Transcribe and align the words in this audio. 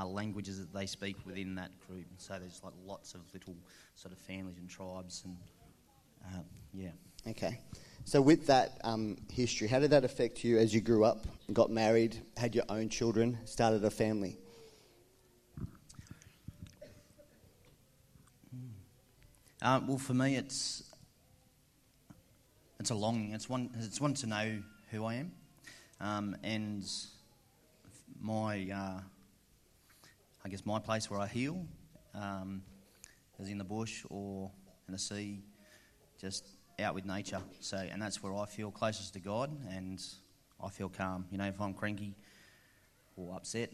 uh, 0.00 0.06
languages 0.06 0.58
that 0.58 0.72
they 0.72 0.86
speak 0.86 1.16
within 1.26 1.54
that 1.56 1.70
group. 1.86 2.06
So 2.16 2.38
there's 2.38 2.60
like 2.64 2.72
lots 2.86 3.14
of 3.14 3.20
little 3.32 3.56
sort 3.94 4.12
of 4.12 4.18
families 4.18 4.58
and 4.58 4.68
tribes, 4.68 5.22
and 5.24 5.36
uh, 6.26 6.42
yeah. 6.72 6.90
Okay. 7.28 7.60
So, 8.04 8.20
with 8.20 8.46
that 8.46 8.80
um, 8.82 9.18
history, 9.30 9.68
how 9.68 9.78
did 9.78 9.90
that 9.90 10.04
affect 10.04 10.42
you 10.42 10.58
as 10.58 10.74
you 10.74 10.80
grew 10.80 11.04
up, 11.04 11.26
got 11.52 11.70
married, 11.70 12.16
had 12.36 12.54
your 12.54 12.64
own 12.68 12.88
children, 12.88 13.38
started 13.44 13.84
a 13.84 13.90
family? 13.90 14.38
Uh, 19.62 19.80
well, 19.86 19.98
for 19.98 20.14
me, 20.14 20.36
it's 20.36 20.82
it's 22.78 22.90
a 22.90 22.94
longing. 22.94 23.32
It's 23.32 23.48
one. 23.48 23.70
It's 23.78 24.00
one 24.00 24.14
to 24.14 24.26
know 24.26 24.62
who 24.90 25.04
I 25.04 25.14
am, 25.16 25.32
um, 26.00 26.36
and 26.42 26.84
my. 28.18 28.70
Uh, 28.74 29.00
I 30.44 30.48
guess 30.48 30.64
my 30.64 30.78
place 30.78 31.10
where 31.10 31.20
I 31.20 31.26
heal 31.26 31.66
um, 32.14 32.62
is 33.38 33.48
in 33.48 33.58
the 33.58 33.64
bush 33.64 34.04
or 34.08 34.50
in 34.88 34.92
the 34.92 34.98
sea, 34.98 35.42
just 36.18 36.46
out 36.80 36.94
with 36.94 37.04
nature. 37.04 37.40
So, 37.60 37.76
and 37.76 38.00
that's 38.00 38.22
where 38.22 38.34
I 38.34 38.46
feel 38.46 38.70
closest 38.70 39.12
to 39.14 39.20
God, 39.20 39.50
and 39.70 40.02
I 40.62 40.70
feel 40.70 40.88
calm. 40.88 41.26
You 41.30 41.38
know, 41.38 41.44
if 41.44 41.60
I'm 41.60 41.74
cranky 41.74 42.14
or 43.16 43.34
upset, 43.34 43.70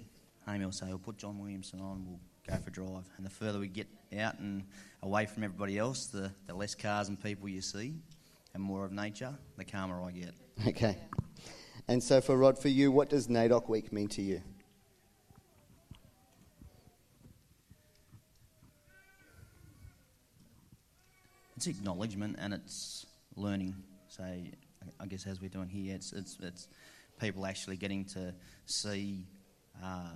Amy 0.48 0.64
will 0.64 0.72
say, 0.72 0.86
"We'll 0.88 0.98
put 0.98 1.16
John 1.16 1.38
Williamson 1.38 1.80
on. 1.80 2.04
We'll 2.06 2.20
go 2.48 2.62
for 2.62 2.70
a 2.70 2.72
drive." 2.72 3.08
And 3.16 3.24
the 3.24 3.30
further 3.30 3.58
we 3.58 3.68
get 3.68 3.86
out 4.18 4.38
and 4.38 4.64
away 5.02 5.26
from 5.26 5.44
everybody 5.44 5.78
else, 5.78 6.06
the, 6.06 6.32
the 6.46 6.54
less 6.54 6.74
cars 6.74 7.08
and 7.08 7.20
people 7.20 7.48
you 7.48 7.60
see, 7.60 7.94
and 8.54 8.62
more 8.62 8.84
of 8.84 8.92
nature, 8.92 9.34
the 9.56 9.64
calmer 9.64 10.02
I 10.02 10.10
get. 10.10 10.34
Okay. 10.66 10.96
And 11.88 12.02
so, 12.02 12.20
for 12.20 12.36
Rod, 12.36 12.58
for 12.58 12.68
you, 12.68 12.90
what 12.90 13.08
does 13.08 13.28
NAIDOC 13.28 13.68
Week 13.68 13.92
mean 13.92 14.08
to 14.08 14.22
you? 14.22 14.42
It's 21.56 21.66
acknowledgement 21.66 22.36
and 22.38 22.52
it's 22.52 23.06
learning. 23.34 23.74
So, 24.08 24.22
I 24.22 25.06
guess 25.06 25.26
as 25.26 25.40
we're 25.40 25.48
doing 25.50 25.68
here, 25.68 25.94
it's 25.94 26.12
it's, 26.12 26.38
it's 26.42 26.68
people 27.20 27.46
actually 27.46 27.76
getting 27.76 28.04
to 28.04 28.34
see, 28.66 29.26
uh, 29.82 30.10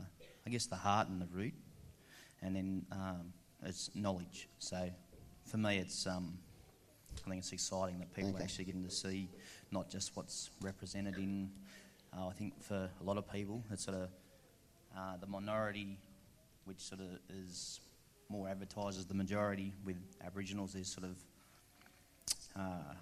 I 0.46 0.50
guess, 0.50 0.66
the 0.66 0.77
heart 0.77 1.08
and 1.08 1.20
the 1.20 1.28
root, 1.33 1.55
and 2.42 2.56
then 2.56 2.86
um, 2.92 3.33
it's 3.64 3.91
knowledge. 3.94 4.48
So 4.58 4.88
for 5.44 5.56
me, 5.56 5.78
it's 5.78 6.06
um, 6.06 6.38
I 7.27 7.30
think 7.30 7.41
it's 7.41 7.52
exciting 7.52 7.98
that 7.98 8.12
people 8.14 8.30
okay. 8.30 8.41
are 8.41 8.42
actually 8.42 8.64
getting 8.66 8.84
to 8.84 8.91
see 8.91 9.28
not 9.70 9.91
just 9.91 10.16
what's 10.16 10.50
represented 10.61 11.16
in. 11.16 11.50
Uh, 12.16 12.28
I 12.28 12.33
think 12.33 12.61
for 12.62 12.88
a 13.00 13.05
lot 13.05 13.16
of 13.16 13.30
people, 13.30 13.62
it's 13.70 13.84
sort 13.84 13.96
of 13.96 14.08
uh, 14.96 15.16
the 15.20 15.27
minority, 15.27 15.98
which 16.64 16.80
sort 16.80 17.00
of 17.00 17.18
is 17.28 17.80
more 18.28 18.48
advertised 18.48 18.98
as 18.98 19.06
the 19.06 19.14
majority. 19.14 19.72
With 19.84 19.96
Aboriginals, 20.24 20.72
there's 20.72 20.92
sort 20.92 21.05
of 21.05 21.16
uh, 22.56 22.94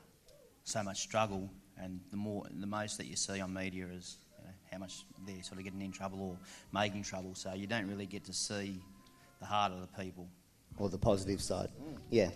so 0.65 0.83
much 0.83 1.01
struggle, 1.01 1.51
and 1.81 2.01
the 2.11 2.17
more, 2.17 2.45
the 2.51 2.67
most 2.67 2.99
that 2.99 3.07
you 3.07 3.17
see 3.17 3.41
on 3.41 3.53
media 3.53 3.87
is 3.93 4.19
you 4.39 4.45
know, 4.45 4.53
how 4.73 4.79
much 4.79 5.05
they're 5.27 5.43
sort 5.43 5.59
of 5.59 5.65
getting 5.65 5.83
in 5.83 5.93
trouble 5.93 6.21
or 6.21 6.37
making 6.73 7.03
trouble. 7.03 7.35
So 7.35 7.55
you 7.55 7.67
don't 7.67 7.89
really 7.89 8.07
get 8.07 8.25
to 8.25 8.33
see 8.33 8.81
the 9.41 9.47
heart 9.47 9.73
of 9.73 9.81
the 9.81 10.03
people 10.03 10.29
or 10.79 10.89
the 10.89 10.99
positive 10.99 11.41
side. 11.41 11.71
Yeah, 12.11 12.31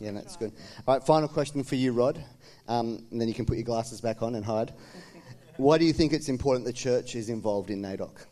yeah, 0.00 0.12
that's 0.12 0.36
good. 0.36 0.52
All 0.86 0.94
right, 0.94 1.04
final 1.04 1.28
question 1.28 1.62
for 1.62 1.76
you, 1.76 1.92
Rod, 1.92 2.22
um, 2.68 3.06
and 3.10 3.20
then 3.20 3.28
you 3.28 3.34
can 3.34 3.46
put 3.46 3.56
your 3.56 3.64
glasses 3.64 4.00
back 4.00 4.22
on 4.22 4.34
and 4.34 4.44
hide. 4.44 4.72
Why 5.56 5.78
do 5.78 5.84
you 5.84 5.92
think 5.92 6.12
it's 6.12 6.28
important 6.28 6.66
the 6.66 6.72
church 6.72 7.14
is 7.14 7.28
involved 7.28 7.70
in 7.70 7.80
NAIDOC? 7.80 8.26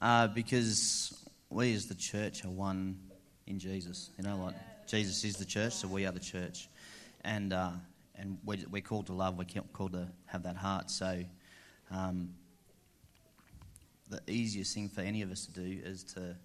Uh, 0.00 0.26
because 0.28 1.24
we 1.50 1.72
as 1.72 1.86
the 1.86 1.94
church 1.94 2.44
are 2.44 2.50
one 2.50 2.98
in 3.46 3.58
Jesus. 3.58 4.10
You 4.18 4.24
know, 4.24 4.36
like 4.36 4.54
Jesus 4.86 5.24
is 5.24 5.36
the 5.36 5.44
church, 5.44 5.72
so 5.72 5.88
we 5.88 6.06
are 6.06 6.12
the 6.12 6.20
church, 6.20 6.68
and 7.22 7.52
uh, 7.52 7.70
and 8.16 8.38
we're, 8.44 8.58
we're, 8.70 8.82
called 8.82 9.06
to 9.06 9.12
love. 9.12 9.36
We're 9.36 9.62
called 9.72 9.92
to 9.92 10.08
have 10.26 10.42
that 10.44 10.56
heart. 10.56 10.90
So. 10.90 11.24
Um, 11.90 12.30
the 14.10 14.20
easiest 14.30 14.74
thing 14.74 14.88
for 14.88 15.00
any 15.00 15.22
of 15.22 15.30
us 15.30 15.46
to 15.46 15.52
do 15.52 15.80
is 15.84 16.04
to 16.04 16.36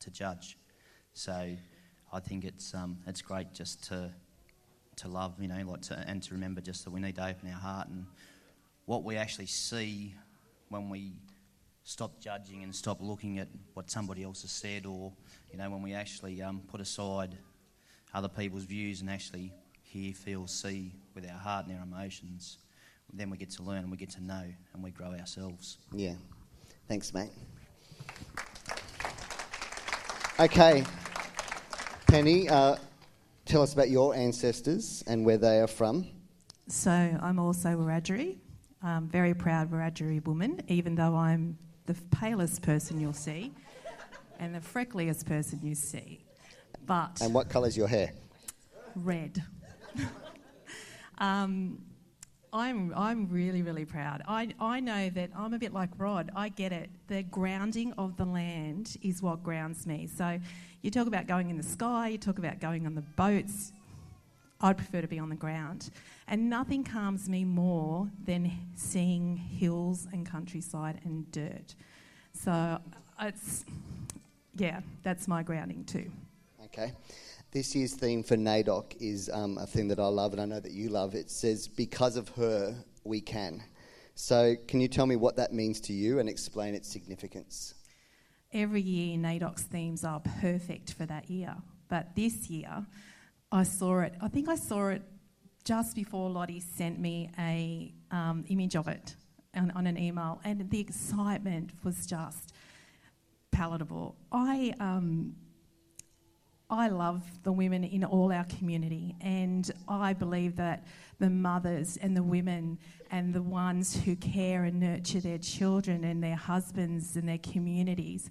to 0.00 0.10
judge. 0.10 0.56
So 1.12 1.56
I 2.12 2.20
think 2.20 2.44
it's 2.44 2.74
um, 2.74 2.98
it's 3.06 3.22
great 3.22 3.52
just 3.52 3.84
to 3.88 4.10
to 4.96 5.08
love, 5.08 5.34
you 5.40 5.48
know, 5.48 5.60
like 5.66 5.82
to, 5.82 6.04
and 6.06 6.22
to 6.22 6.34
remember 6.34 6.60
just 6.60 6.84
that 6.84 6.90
we 6.90 7.00
need 7.00 7.16
to 7.16 7.26
open 7.26 7.48
our 7.48 7.58
heart 7.58 7.88
and 7.88 8.06
what 8.86 9.02
we 9.02 9.16
actually 9.16 9.46
see 9.46 10.14
when 10.68 10.88
we 10.88 11.12
stop 11.82 12.20
judging 12.20 12.62
and 12.62 12.74
stop 12.74 12.98
looking 13.00 13.38
at 13.38 13.48
what 13.74 13.90
somebody 13.90 14.22
else 14.22 14.42
has 14.42 14.52
said, 14.52 14.86
or 14.86 15.12
you 15.54 15.62
know, 15.62 15.70
when 15.70 15.82
we 15.82 15.94
actually 15.94 16.42
um, 16.42 16.62
put 16.66 16.80
aside 16.80 17.38
other 18.12 18.26
people's 18.26 18.64
views 18.64 19.02
and 19.02 19.08
actually 19.08 19.52
hear, 19.82 20.12
feel, 20.12 20.48
see 20.48 20.92
with 21.14 21.24
our 21.30 21.38
heart 21.38 21.66
and 21.66 21.78
our 21.78 21.84
emotions, 21.84 22.58
then 23.12 23.30
we 23.30 23.36
get 23.36 23.50
to 23.50 23.62
learn 23.62 23.78
and 23.78 23.88
we 23.88 23.96
get 23.96 24.10
to 24.10 24.20
know 24.20 24.42
and 24.72 24.82
we 24.82 24.90
grow 24.90 25.12
ourselves. 25.12 25.78
Yeah. 25.92 26.14
Thanks, 26.88 27.14
mate. 27.14 27.30
Okay, 30.40 30.82
Penny, 32.08 32.48
uh, 32.48 32.74
tell 33.44 33.62
us 33.62 33.74
about 33.74 33.90
your 33.90 34.12
ancestors 34.16 35.04
and 35.06 35.24
where 35.24 35.38
they 35.38 35.60
are 35.60 35.68
from. 35.68 36.04
So, 36.66 36.90
I'm 36.90 37.38
also 37.38 37.68
Wiradjuri. 37.68 38.38
I'm 38.82 39.06
very 39.06 39.34
proud 39.34 39.70
Wiradjuri 39.70 40.26
woman, 40.26 40.62
even 40.66 40.96
though 40.96 41.14
I'm 41.14 41.56
the 41.86 41.94
palest 42.10 42.60
person 42.62 42.98
you'll 42.98 43.12
see 43.12 43.52
and 44.38 44.54
the 44.54 44.60
freckliest 44.60 45.26
person 45.26 45.60
you 45.62 45.74
see. 45.74 46.24
But 46.86 47.20
and 47.20 47.32
what 47.32 47.48
colour's 47.48 47.76
your 47.76 47.88
hair? 47.88 48.12
Red. 48.94 49.42
um, 51.18 51.78
I'm, 52.54 52.94
I'm 52.94 53.28
really, 53.30 53.62
really 53.62 53.84
proud. 53.84 54.22
I, 54.28 54.54
I 54.60 54.78
know 54.78 55.10
that 55.10 55.30
I'm 55.36 55.54
a 55.54 55.58
bit 55.58 55.72
like 55.72 55.90
Rod. 55.98 56.30
I 56.36 56.50
get 56.50 56.72
it. 56.72 56.88
The 57.08 57.24
grounding 57.24 57.92
of 57.94 58.16
the 58.16 58.24
land 58.24 58.96
is 59.02 59.20
what 59.20 59.42
grounds 59.42 59.88
me. 59.88 60.06
So 60.06 60.38
you 60.82 60.90
talk 60.92 61.08
about 61.08 61.26
going 61.26 61.50
in 61.50 61.56
the 61.56 61.64
sky, 61.64 62.08
you 62.08 62.18
talk 62.18 62.38
about 62.38 62.60
going 62.60 62.86
on 62.86 62.94
the 62.94 63.02
boats. 63.02 63.72
I'd 64.60 64.76
prefer 64.76 65.00
to 65.00 65.08
be 65.08 65.18
on 65.18 65.30
the 65.30 65.34
ground. 65.34 65.90
And 66.28 66.48
nothing 66.48 66.84
calms 66.84 67.28
me 67.28 67.44
more 67.44 68.08
than 68.24 68.52
seeing 68.76 69.36
hills 69.36 70.06
and 70.12 70.24
countryside 70.24 71.00
and 71.04 71.30
dirt. 71.32 71.74
So 72.32 72.78
it's, 73.20 73.64
yeah, 74.56 74.80
that's 75.02 75.28
my 75.28 75.42
grounding 75.42 75.84
too. 75.84 76.10
Okay. 76.64 76.92
This 77.50 77.74
year's 77.74 77.94
theme 77.94 78.24
for 78.24 78.36
NAIDOC 78.36 78.96
is 79.00 79.30
um, 79.32 79.58
a 79.58 79.66
thing 79.66 79.86
that 79.88 80.00
I 80.00 80.06
love, 80.06 80.32
and 80.32 80.42
I 80.42 80.44
know 80.44 80.58
that 80.58 80.72
you 80.72 80.88
love. 80.88 81.14
It 81.14 81.30
says, 81.30 81.68
Because 81.68 82.16
of 82.16 82.28
her, 82.30 82.74
we 83.04 83.20
can. 83.20 83.62
So, 84.16 84.56
can 84.66 84.80
you 84.80 84.88
tell 84.88 85.06
me 85.06 85.14
what 85.14 85.36
that 85.36 85.52
means 85.52 85.80
to 85.82 85.92
you 85.92 86.18
and 86.18 86.28
explain 86.28 86.74
its 86.74 86.90
significance? 86.90 87.74
Every 88.52 88.80
year, 88.80 89.16
NAIDOC's 89.18 89.62
themes 89.62 90.04
are 90.04 90.20
perfect 90.40 90.94
for 90.94 91.06
that 91.06 91.30
year. 91.30 91.54
But 91.88 92.16
this 92.16 92.50
year, 92.50 92.86
I 93.52 93.62
saw 93.62 94.00
it, 94.00 94.14
I 94.20 94.28
think 94.28 94.48
I 94.48 94.56
saw 94.56 94.88
it 94.88 95.02
just 95.64 95.94
before 95.94 96.28
Lottie 96.30 96.60
sent 96.60 96.98
me 96.98 97.30
a 97.38 97.92
um, 98.10 98.44
image 98.48 98.76
of 98.76 98.88
it 98.88 99.14
on, 99.54 99.70
on, 99.76 99.86
an 99.86 99.96
email, 99.96 100.40
and 100.44 100.68
the 100.70 100.80
excitement 100.80 101.70
was 101.84 102.06
just 102.06 102.52
palatable. 103.54 104.16
I 104.32 104.74
um, 104.80 105.36
I 106.68 106.88
love 106.88 107.22
the 107.44 107.52
women 107.52 107.84
in 107.84 108.04
all 108.04 108.32
our 108.32 108.44
community, 108.44 109.14
and 109.20 109.70
I 109.86 110.12
believe 110.12 110.56
that 110.56 110.86
the 111.20 111.30
mothers 111.30 111.96
and 111.98 112.16
the 112.16 112.22
women 112.22 112.78
and 113.10 113.32
the 113.32 113.42
ones 113.42 113.94
who 113.94 114.16
care 114.16 114.64
and 114.64 114.80
nurture 114.80 115.20
their 115.20 115.38
children 115.38 116.04
and 116.04 116.22
their 116.22 116.36
husbands 116.36 117.16
and 117.16 117.28
their 117.28 117.38
communities 117.38 118.28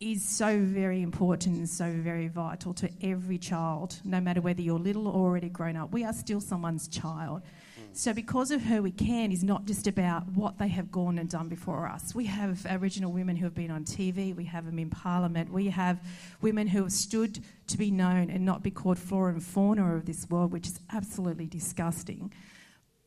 is 0.00 0.26
so 0.26 0.60
very 0.60 1.02
important 1.02 1.56
and 1.56 1.68
so 1.68 1.92
very 1.92 2.28
vital 2.28 2.72
to 2.72 2.88
every 3.02 3.36
child, 3.36 4.00
no 4.04 4.20
matter 4.20 4.40
whether 4.40 4.62
you're 4.62 4.78
little 4.78 5.08
or 5.08 5.14
already 5.14 5.48
grown 5.48 5.76
up. 5.76 5.92
We 5.92 6.04
are 6.04 6.12
still 6.12 6.40
someone's 6.40 6.88
child. 6.88 7.42
Mm. 7.90 7.96
So, 7.96 8.12
because 8.12 8.50
of 8.50 8.62
her, 8.64 8.82
we 8.82 8.90
can 8.90 9.32
is 9.32 9.42
not 9.42 9.64
just 9.66 9.86
about 9.86 10.28
what 10.28 10.58
they 10.58 10.68
have 10.68 10.90
gone 10.90 11.18
and 11.18 11.28
done 11.28 11.48
before 11.48 11.86
us. 11.86 12.14
We 12.14 12.26
have 12.26 12.66
Aboriginal 12.66 13.12
women 13.12 13.36
who 13.36 13.44
have 13.44 13.54
been 13.54 13.70
on 13.70 13.84
TV, 13.84 14.34
we 14.34 14.44
have 14.44 14.66
them 14.66 14.78
in 14.78 14.90
Parliament, 14.90 15.52
we 15.52 15.68
have 15.68 16.00
women 16.40 16.66
who 16.66 16.82
have 16.82 16.92
stood 16.92 17.40
to 17.68 17.78
be 17.78 17.90
known 17.90 18.30
and 18.30 18.44
not 18.44 18.62
be 18.62 18.70
called 18.70 18.98
flora 18.98 19.32
and 19.32 19.42
fauna 19.42 19.94
of 19.94 20.06
this 20.06 20.28
world, 20.30 20.52
which 20.52 20.66
is 20.66 20.80
absolutely 20.92 21.46
disgusting. 21.46 22.32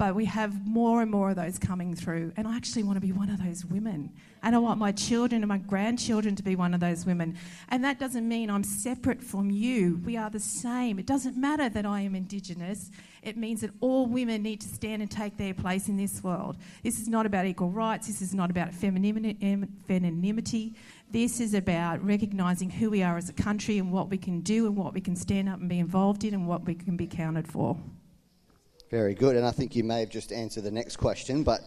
But 0.02 0.16
we 0.16 0.26
have 0.26 0.66
more 0.66 1.04
and 1.04 1.12
more 1.12 1.30
of 1.30 1.36
those 1.36 1.60
coming 1.60 1.94
through. 1.94 2.34
And 2.36 2.48
I 2.48 2.58
actually 2.58 2.82
want 2.82 2.96
to 2.96 3.02
be 3.02 3.12
one 3.12 3.30
of 3.30 3.40
those 3.40 3.64
women. 3.64 4.12
And 4.42 4.56
I 4.56 4.58
want 4.58 4.80
my 4.80 4.92
children 4.92 5.44
and 5.44 5.48
my 5.48 5.60
grandchildren 5.60 6.36
to 6.38 6.42
be 6.42 6.56
one 6.56 6.74
of 6.74 6.80
those 6.80 7.06
women. 7.06 7.38
And 7.70 7.84
that 7.84 8.00
doesn't 8.00 8.28
mean 8.28 8.50
I'm 8.50 8.64
separate 8.64 9.22
from 9.22 9.52
you. 9.52 10.02
We 10.04 10.18
are 10.18 10.32
the 10.32 10.40
same. 10.40 10.98
It 10.98 11.06
doesn't 11.06 11.38
matter 11.38 11.70
that 11.70 11.86
I 11.86 12.02
am 12.02 12.16
Indigenous. 12.16 12.90
It 13.22 13.38
means 13.38 13.62
that 13.62 13.70
all 13.80 14.08
women 14.08 14.42
need 14.42 14.60
to 14.62 14.68
stand 14.70 15.04
and 15.04 15.12
take 15.12 15.38
their 15.38 15.54
place 15.54 15.88
in 15.88 15.98
this 15.98 16.24
world. 16.24 16.58
This 16.82 17.00
is 17.00 17.08
not 17.08 17.28
about 17.28 17.46
equal 17.46 17.70
rights. 17.70 18.08
This 18.08 18.24
is 18.24 18.34
not 18.34 18.50
about 18.50 18.74
femininity. 18.74 20.74
This 21.12 21.40
is 21.40 21.54
about 21.54 22.04
recognising 22.04 22.72
who 22.72 22.90
we 22.90 23.04
are 23.04 23.18
as 23.18 23.30
a 23.30 23.34
country 23.34 23.78
and 23.78 23.92
what 23.92 24.10
we 24.10 24.18
can 24.18 24.42
do 24.42 24.66
and 24.66 24.76
what 24.76 24.96
we 24.96 25.02
can 25.02 25.16
stand 25.16 25.48
up 25.48 25.60
and 25.60 25.70
be 25.70 25.78
involved 25.78 26.24
in 26.24 26.34
and 26.34 26.48
what 26.48 26.66
we 26.66 26.74
can 26.74 26.98
be 26.98 27.06
counted 27.06 27.48
for. 27.48 27.78
Very 28.92 29.16
good. 29.16 29.38
And 29.38 29.46
I 29.46 29.52
think 29.52 29.74
you 29.74 29.86
may 29.86 30.02
have 30.02 30.10
just 30.10 30.34
answered 30.34 30.66
the 30.66 30.72
next 30.72 30.98
question, 30.98 31.44
but 31.44 31.62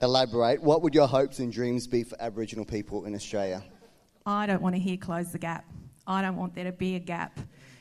elaborate. 0.00 0.62
What 0.62 0.80
would 0.82 0.94
your 0.94 1.08
hopes 1.08 1.40
and 1.40 1.52
dreams 1.52 1.88
be 1.88 2.04
for 2.04 2.16
Aboriginal 2.22 2.64
people 2.64 3.04
in 3.04 3.16
Australia? 3.16 3.64
I 4.24 4.46
don't 4.46 4.62
want 4.62 4.76
to 4.76 4.80
hear 4.80 4.96
close 4.96 5.32
the 5.32 5.40
gap. 5.40 5.64
I 6.06 6.22
don't 6.22 6.36
want 6.36 6.54
there 6.54 6.64
to 6.64 6.72
be 6.72 6.94
a 6.94 7.00
gap 7.00 7.40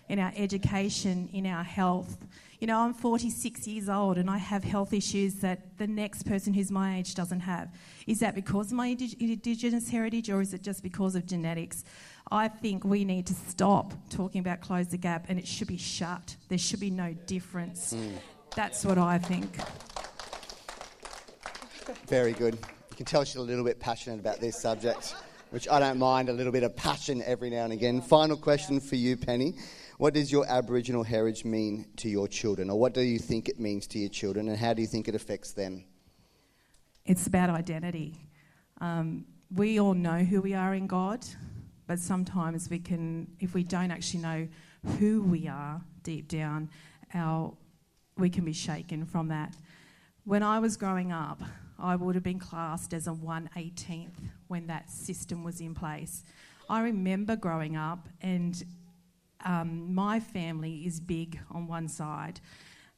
in 0.09 0.17
our 0.17 0.33
education, 0.35 1.29
in 1.31 1.45
our 1.45 1.63
health. 1.63 2.17
You 2.59 2.65
know, 2.65 2.79
I'm 2.79 2.95
46 2.95 3.67
years 3.67 3.87
old 3.87 4.17
and 4.17 4.31
I 4.31 4.39
have 4.39 4.63
health 4.63 4.91
issues 4.91 5.35
that 5.35 5.77
the 5.77 5.85
next 5.85 6.23
person 6.23 6.55
who's 6.55 6.71
my 6.71 6.97
age 6.97 7.13
doesn't 7.13 7.41
have. 7.41 7.69
Is 8.07 8.19
that 8.21 8.33
because 8.33 8.71
of 8.71 8.77
my 8.77 8.87
Indigenous 8.87 9.89
heritage 9.89 10.31
or 10.31 10.41
is 10.41 10.55
it 10.55 10.63
just 10.63 10.81
because 10.81 11.13
of 11.13 11.27
genetics? 11.27 11.83
I 12.31 12.47
think 12.47 12.83
we 12.83 13.05
need 13.05 13.27
to 13.27 13.35
stop 13.35 13.93
talking 14.09 14.41
about 14.41 14.61
close 14.61 14.87
the 14.87 14.97
gap 14.97 15.27
and 15.29 15.37
it 15.37 15.47
should 15.47 15.67
be 15.67 15.77
shut. 15.77 16.35
There 16.49 16.57
should 16.57 16.79
be 16.79 16.89
no 16.89 17.13
difference. 17.27 17.93
Mm. 17.93 18.13
That's 18.57 18.83
what 18.83 18.97
I 18.97 19.19
think. 19.19 19.55
Very 22.07 22.31
good. 22.31 22.55
You 22.89 22.95
can 22.95 23.05
tell 23.05 23.23
she's 23.23 23.35
a 23.35 23.41
little 23.41 23.63
bit 23.63 23.79
passionate 23.79 24.19
about 24.19 24.39
this 24.39 24.59
subject, 24.59 25.13
which 25.51 25.69
I 25.69 25.79
don't 25.79 25.99
mind 25.99 26.27
a 26.27 26.33
little 26.33 26.51
bit 26.51 26.63
of 26.63 26.75
passion 26.75 27.21
every 27.23 27.51
now 27.51 27.65
and 27.65 27.71
again. 27.71 28.01
Final 28.01 28.35
question 28.35 28.79
for 28.79 28.95
you, 28.95 29.15
Penny. 29.15 29.53
What 29.99 30.15
does 30.15 30.31
your 30.31 30.43
Aboriginal 30.49 31.03
heritage 31.03 31.45
mean 31.45 31.85
to 31.97 32.09
your 32.09 32.27
children, 32.27 32.71
or 32.71 32.79
what 32.79 32.95
do 32.95 33.01
you 33.01 33.19
think 33.19 33.47
it 33.47 33.59
means 33.59 33.85
to 33.89 33.99
your 33.99 34.09
children, 34.09 34.47
and 34.47 34.57
how 34.57 34.73
do 34.73 34.81
you 34.81 34.87
think 34.87 35.07
it 35.07 35.13
affects 35.13 35.51
them? 35.51 35.83
It's 37.05 37.27
about 37.27 37.51
identity. 37.51 38.15
Um, 38.81 39.27
we 39.53 39.79
all 39.79 39.93
know 39.93 40.23
who 40.23 40.41
we 40.41 40.55
are 40.55 40.73
in 40.73 40.87
God, 40.87 41.23
but 41.85 41.99
sometimes 41.99 42.71
we 42.71 42.79
can, 42.79 43.27
if 43.39 43.53
we 43.53 43.63
don't 43.63 43.91
actually 43.91 44.21
know 44.21 44.47
who 44.97 45.21
we 45.21 45.47
are 45.47 45.79
deep 46.01 46.27
down, 46.27 46.71
our 47.13 47.53
we 48.17 48.29
can 48.29 48.45
be 48.45 48.53
shaken 48.53 49.05
from 49.05 49.27
that. 49.29 49.55
When 50.25 50.43
I 50.43 50.59
was 50.59 50.77
growing 50.77 51.11
up, 51.11 51.41
I 51.79 51.95
would 51.95 52.15
have 52.15 52.23
been 52.23 52.39
classed 52.39 52.93
as 52.93 53.07
a 53.07 53.11
118th 53.11 54.15
when 54.47 54.67
that 54.67 54.89
system 54.89 55.43
was 55.43 55.61
in 55.61 55.75
place. 55.75 56.23
I 56.69 56.81
remember 56.81 57.35
growing 57.35 57.77
up, 57.77 58.09
and 58.21 58.61
um, 59.45 59.93
my 59.93 60.19
family 60.19 60.85
is 60.85 60.99
big 60.99 61.39
on 61.51 61.67
one 61.67 61.87
side, 61.87 62.41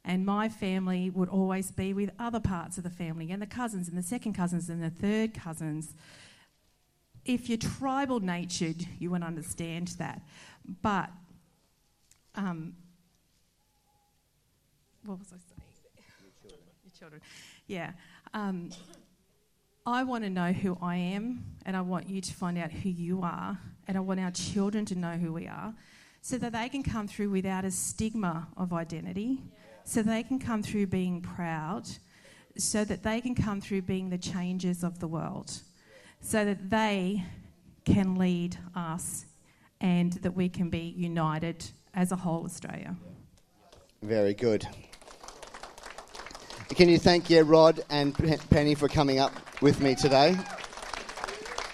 and 0.06 0.25
my 0.25 0.50
family 0.50 1.10
would 1.10 1.30
always 1.30 1.72
be 1.72 1.94
with 1.94 2.10
other 2.18 2.39
parts 2.39 2.77
of 2.77 2.83
the 2.83 2.89
family, 2.89 3.31
and 3.31 3.42
the 3.42 3.48
cousins, 3.48 3.89
and 3.89 3.98
the 3.98 4.04
second 4.04 4.33
cousins, 4.33 4.69
and 4.69 4.81
the 4.81 4.89
third 4.89 5.33
cousins. 5.33 5.94
If 7.25 7.50
you're 7.50 7.57
tribal 7.57 8.22
natured, 8.22 8.88
you 8.98 9.12
would 9.12 9.24
understand 9.24 9.89
that. 10.00 10.22
But 10.81 11.12
um, 12.33 12.74
what 15.06 15.19
was 15.19 15.28
I 15.28 15.38
saying? 15.38 15.62
Your 15.96 16.31
children. 16.42 16.62
Your 16.84 16.92
children. 17.00 17.22
Yeah. 17.68 17.92
Um, 18.34 18.69
I 19.86 20.04
want 20.04 20.24
to 20.24 20.30
know 20.30 20.51
who 20.51 20.78
I 20.81 20.98
am, 20.98 21.46
and 21.66 21.75
I 21.75 21.81
want 21.81 22.10
you 22.10 22.22
to 22.22 22.34
find 22.34 22.57
out 22.57 22.72
who 22.72 22.90
you 22.90 23.22
are, 23.22 23.57
and 23.88 23.98
I 23.98 24.01
want 24.01 24.19
our 24.19 24.31
children 24.31 24.86
to 24.86 24.96
know 24.96 25.13
who 25.13 25.34
we 25.34 25.48
are, 25.48 25.74
so 26.22 26.38
that 26.38 26.51
they 26.51 26.69
can 26.69 26.84
come 26.84 27.07
through 27.07 27.30
without 27.30 27.66
a 27.66 27.72
stigma 27.72 28.48
of 28.57 28.74
identity, 28.74 29.42
so 29.86 30.04
they 30.04 30.22
can 30.22 30.38
come 30.38 30.62
through 30.62 30.88
being 30.88 31.22
proud, 31.22 31.88
so 32.57 32.84
that 32.84 33.04
they 33.04 33.22
can 33.22 33.34
come 33.34 33.62
through 33.62 33.81
being 33.84 34.10
the 34.10 34.18
changes 34.18 34.84
of 34.84 35.00
the 35.00 35.07
world, 35.07 35.51
so 36.22 36.46
that 36.46 36.69
they 36.69 37.24
can 37.86 38.16
lead 38.16 38.57
us 38.75 39.25
and 39.81 40.13
that 40.13 40.36
we 40.36 40.50
can 40.50 40.69
be 40.69 40.94
united 40.98 41.66
as 41.94 42.12
a 42.12 42.16
whole 42.16 42.44
Australia. 42.44 42.96
Very 44.04 44.34
good. 44.34 44.68
Can 46.75 46.88
you 46.88 47.00
thank 47.00 47.30
yeah, 47.30 47.42
Rod 47.44 47.81
and 47.89 48.16
Penny 48.50 48.75
for 48.75 48.88
coming 48.88 49.19
up 49.19 49.33
with 49.62 49.81
me 49.81 49.95
today? 49.95 50.38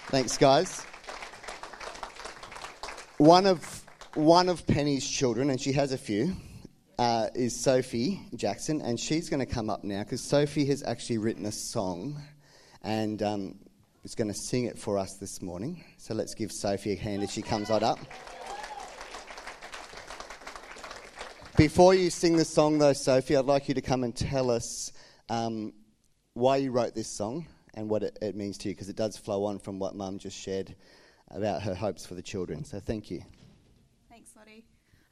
Thanks, 0.08 0.36
guys. 0.36 0.84
One 3.18 3.46
of 3.46 3.84
one 4.14 4.48
of 4.48 4.66
Penny's 4.66 5.08
children, 5.08 5.50
and 5.50 5.60
she 5.60 5.72
has 5.72 5.92
a 5.92 5.98
few, 5.98 6.34
uh, 6.98 7.28
is 7.34 7.62
Sophie 7.62 8.26
Jackson, 8.34 8.80
and 8.80 8.98
she's 8.98 9.28
going 9.28 9.40
to 9.40 9.46
come 9.46 9.68
up 9.68 9.84
now 9.84 10.02
because 10.02 10.28
Sophie 10.28 10.64
has 10.66 10.82
actually 10.82 11.18
written 11.18 11.44
a 11.44 11.52
song, 11.52 12.20
and 12.82 13.22
um, 13.22 13.54
is 14.02 14.14
going 14.14 14.28
to 14.28 14.38
sing 14.48 14.64
it 14.64 14.78
for 14.78 14.98
us 14.98 15.18
this 15.20 15.42
morning. 15.42 15.84
So 15.98 16.14
let's 16.14 16.34
give 16.34 16.50
Sophie 16.50 16.94
a 16.94 16.96
hand 16.96 17.22
as 17.22 17.30
she 17.30 17.42
comes 17.42 17.70
on 17.70 17.84
up. 17.84 17.98
Before 21.56 21.94
you 21.94 22.10
sing 22.10 22.36
the 22.36 22.44
song, 22.44 22.76
though, 22.76 22.92
Sophie, 22.92 23.34
I'd 23.34 23.46
like 23.46 23.66
you 23.66 23.74
to 23.74 23.80
come 23.80 24.04
and 24.04 24.14
tell 24.14 24.50
us 24.50 24.92
um, 25.30 25.72
why 26.34 26.58
you 26.58 26.70
wrote 26.70 26.94
this 26.94 27.08
song 27.08 27.46
and 27.72 27.88
what 27.88 28.02
it, 28.02 28.18
it 28.20 28.36
means 28.36 28.58
to 28.58 28.68
you, 28.68 28.74
because 28.74 28.90
it 28.90 28.96
does 28.96 29.16
flow 29.16 29.42
on 29.44 29.58
from 29.58 29.78
what 29.78 29.94
Mum 29.94 30.18
just 30.18 30.36
shared 30.38 30.74
about 31.30 31.62
her 31.62 31.74
hopes 31.74 32.04
for 32.04 32.12
the 32.12 32.20
children. 32.20 32.62
So 32.62 32.78
thank 32.78 33.10
you. 33.10 33.22
Thanks, 34.10 34.32
Lottie. 34.36 34.64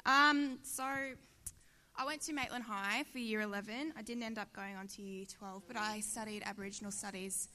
Um, 0.05 0.59
so 0.63 0.85
I 0.85 2.05
went 2.05 2.21
to 2.23 2.35
Maitland 2.35 2.65
High 2.65 3.05
for 3.11 3.21
year 3.21 3.41
11. 3.41 3.95
I 3.97 4.03
didn't 4.03 4.23
end 4.23 4.37
up 4.37 4.53
going 4.53 4.77
on 4.77 4.87
to 4.89 5.03
year 5.03 5.25
12, 5.25 5.63
but 5.67 5.79
I 5.79 6.01
studied 6.01 6.43
Aboriginal 6.45 6.93
studies 6.93 7.49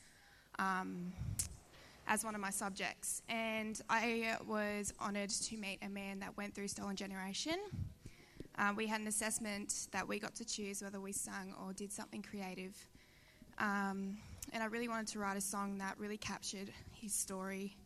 um, 0.57 1.13
as 2.07 2.23
one 2.25 2.33
of 2.33 2.41
my 2.41 2.49
subjects. 2.49 3.21
And 3.29 3.79
I 3.87 4.35
was 4.47 4.95
honoured 4.99 5.29
to 5.29 5.57
meet 5.57 5.77
a 5.83 5.89
man 5.89 6.21
that 6.21 6.35
went 6.37 6.55
through 6.55 6.69
Stolen 6.69 6.95
Generation 6.95 7.59
um, 8.59 8.75
we 8.75 8.85
had 8.85 8.99
an 8.99 9.07
assessment 9.07 9.87
that 9.91 10.05
we 10.05 10.19
got 10.19 10.35
to 10.35 10.45
choose 10.45 10.83
whether 10.83 10.99
we 10.99 11.13
sung 11.13 11.55
or 11.63 11.71
did 11.71 11.93
something 11.93 12.21
creative. 12.21 12.75
Um, 13.57 14.17
and 14.51 14.61
I 14.61 14.65
really 14.65 14.89
wanted 14.89 15.07
to 15.07 15.19
write 15.19 15.37
a 15.37 15.41
song 15.41 15.77
that 15.77 15.97
really 15.97 16.17
captured 16.17 16.69
his 16.91 17.13
story. 17.13 17.77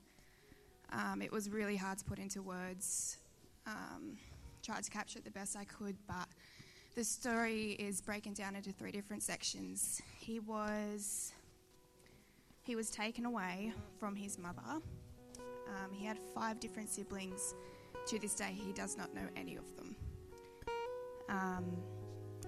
Um, 0.92 1.22
it 1.22 1.32
was 1.32 1.50
really 1.50 1.76
hard 1.76 2.00
to 2.00 2.06
put 2.06 2.18
into 2.18 2.42
words. 2.42 3.18
Um, 3.68 4.18
tried 4.64 4.84
to 4.84 4.90
capture 4.90 5.20
it 5.20 5.26
the 5.26 5.32
best 5.32 5.56
I 5.56 5.66
could, 5.66 5.96
but 6.08 6.28
the 6.96 7.04
story 7.04 7.74
is 7.74 8.02
broken 8.02 8.34
down 8.34 8.56
into 8.56 8.72
three 8.72 8.92
different 8.92 9.22
sections. 9.22 10.02
He 10.20 10.40
was 10.40 11.34
he 12.64 12.76
was 12.76 12.90
taken 12.90 13.26
away 13.26 13.74
from 14.00 14.16
his 14.16 14.40
mother. 14.40 14.62
Um, 14.68 15.92
he 15.92 16.06
had 16.06 16.18
five 16.34 16.60
different 16.60 16.90
siblings. 16.90 17.54
To 18.08 18.20
this 18.20 18.36
day, 18.36 18.54
he 18.54 18.74
does 18.74 18.98
not 18.98 19.14
know 19.14 19.28
any 19.36 19.56
of 19.56 19.76
them. 19.76 19.96
Um, 21.30 21.66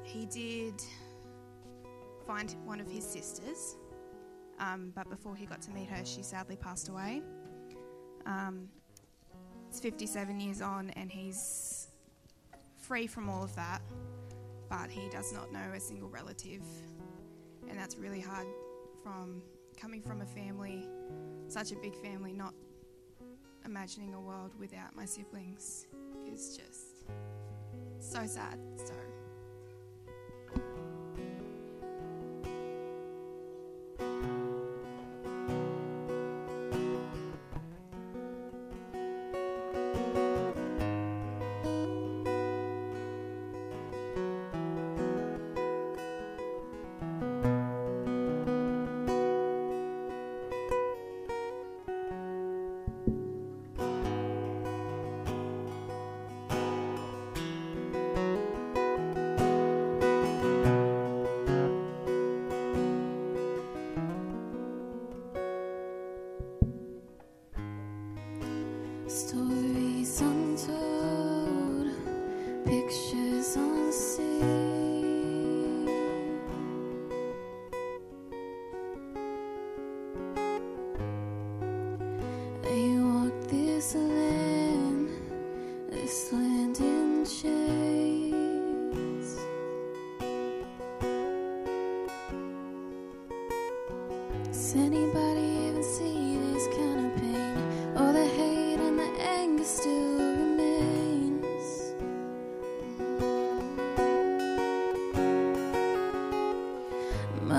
he 0.03 0.25
did 0.25 0.81
find 2.25 2.55
one 2.65 2.79
of 2.79 2.89
his 2.89 3.03
sisters, 3.03 3.77
um, 4.59 4.91
but 4.95 5.09
before 5.09 5.35
he 5.35 5.45
got 5.45 5.61
to 5.63 5.71
meet 5.71 5.87
her, 5.89 6.05
she 6.05 6.23
sadly 6.23 6.55
passed 6.55 6.89
away. 6.89 7.21
Um, 8.25 8.67
it's 9.69 9.79
57 9.79 10.39
years 10.39 10.61
on, 10.61 10.89
and 10.91 11.11
he's 11.11 11.87
free 12.77 13.07
from 13.07 13.29
all 13.29 13.43
of 13.43 13.55
that, 13.55 13.81
but 14.69 14.89
he 14.89 15.09
does 15.09 15.33
not 15.33 15.51
know 15.51 15.71
a 15.73 15.79
single 15.79 16.09
relative, 16.09 16.63
and 17.69 17.77
that's 17.77 17.97
really 17.97 18.21
hard 18.21 18.47
from 19.03 19.41
coming 19.79 20.01
from 20.01 20.21
a 20.21 20.25
family, 20.25 20.87
such 21.47 21.71
a 21.71 21.75
big 21.75 21.95
family, 21.95 22.33
not 22.33 22.53
imagining 23.65 24.13
a 24.13 24.21
world 24.21 24.51
without 24.59 24.95
my 24.95 25.05
siblings 25.05 25.87
is 26.31 26.57
just 26.57 27.05
so 28.05 28.25
sad. 28.25 28.57
So. 28.77 29.04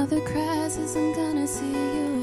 other 0.07 0.21
cries 0.21 0.77
is 0.77 0.95
I'm 0.95 1.13
gonna 1.15 1.49
see 1.49 1.73
you 1.73 2.16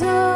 door. 0.00 0.31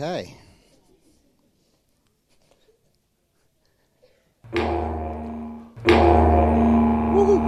Okay. 0.00 0.32
Woo-hoo. 7.12 7.40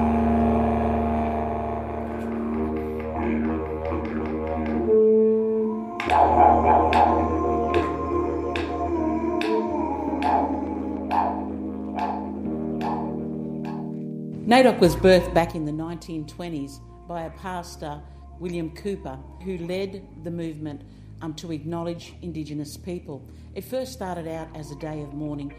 NAIDOC 14.45 14.81
was 14.81 14.97
birthed 14.97 15.33
back 15.33 15.55
in 15.55 15.65
the 15.65 15.71
1920s 15.71 16.81
by 17.07 17.23
a 17.23 17.31
pastor, 17.31 18.03
William 18.41 18.71
Cooper, 18.75 19.21
who 19.45 19.57
led 19.59 20.05
the 20.25 20.33
movement 20.33 20.83
um, 21.23 21.35
to 21.35 21.53
acknowledge 21.53 22.15
Indigenous 22.23 22.77
people. 22.77 23.29
It 23.55 23.65
first 23.65 23.93
started 23.93 24.27
out 24.29 24.49
as 24.57 24.71
a 24.71 24.77
day 24.77 25.03
of 25.03 25.15
mourning. 25.15 25.55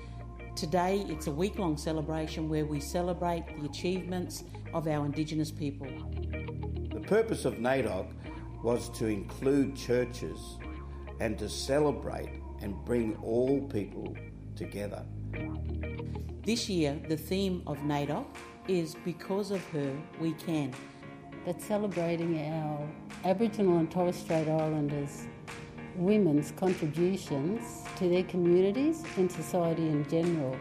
Today, 0.56 1.06
it's 1.08 1.27
a 1.27 1.32
week 1.32 1.58
long 1.58 1.77
celebration 1.77 2.50
where 2.50 2.65
we 2.65 2.80
celebrate 2.80 3.46
the 3.60 3.65
achievements 3.65 4.44
of 4.74 4.88
our 4.88 5.06
Indigenous 5.06 5.51
people. 5.51 5.88
The 6.94 7.00
purpose 7.00 7.46
of 7.46 7.56
NAIDOC 7.56 8.12
was 8.63 8.89
to 9.00 9.08
include 9.08 9.75
churches 9.75 10.58
and 11.20 11.38
to 11.39 11.50
celebrate 11.50 12.30
and 12.62 12.75
bring 12.86 13.15
all 13.24 13.62
people 13.62 14.15
together. 14.56 15.03
This 16.44 16.70
year, 16.70 17.00
the 17.08 17.18
theme 17.18 17.63
of 17.68 17.77
NAIDOC 17.80 18.25
is 18.68 18.96
Because 19.06 19.51
of 19.51 19.63
Her 19.70 19.96
We 20.20 20.34
Can. 20.34 20.74
That's 21.46 21.65
celebrating 21.65 22.39
our 22.51 22.88
Aboriginal 23.25 23.80
and 23.80 23.89
Torres 23.89 24.15
Strait 24.15 24.48
Islanders 24.48 25.25
women's 25.95 26.51
contributions 26.51 27.83
to 27.98 28.10
their 28.10 28.24
communities 28.24 29.03
and 29.17 29.31
society 29.31 29.88
in 29.88 30.07
general. 30.10 30.57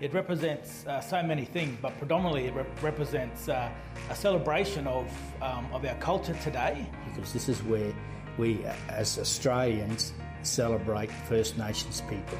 It 0.00 0.12
represents 0.12 0.84
uh, 0.86 1.00
so 1.00 1.22
many 1.22 1.44
things, 1.44 1.78
but 1.80 1.96
predominantly 1.98 2.46
it 2.46 2.54
rep- 2.54 2.82
represents 2.82 3.48
uh, 3.48 3.70
a 4.10 4.16
celebration 4.16 4.88
of, 4.88 5.06
um, 5.40 5.66
of 5.72 5.84
our 5.84 5.94
culture 5.96 6.34
today. 6.42 6.86
Because 7.08 7.32
this 7.32 7.48
is 7.48 7.62
where 7.62 7.94
we, 8.36 8.64
uh, 8.66 8.74
as 8.88 9.16
Australians, 9.18 10.12
celebrate 10.42 11.12
First 11.28 11.56
Nations 11.56 12.02
people. 12.08 12.38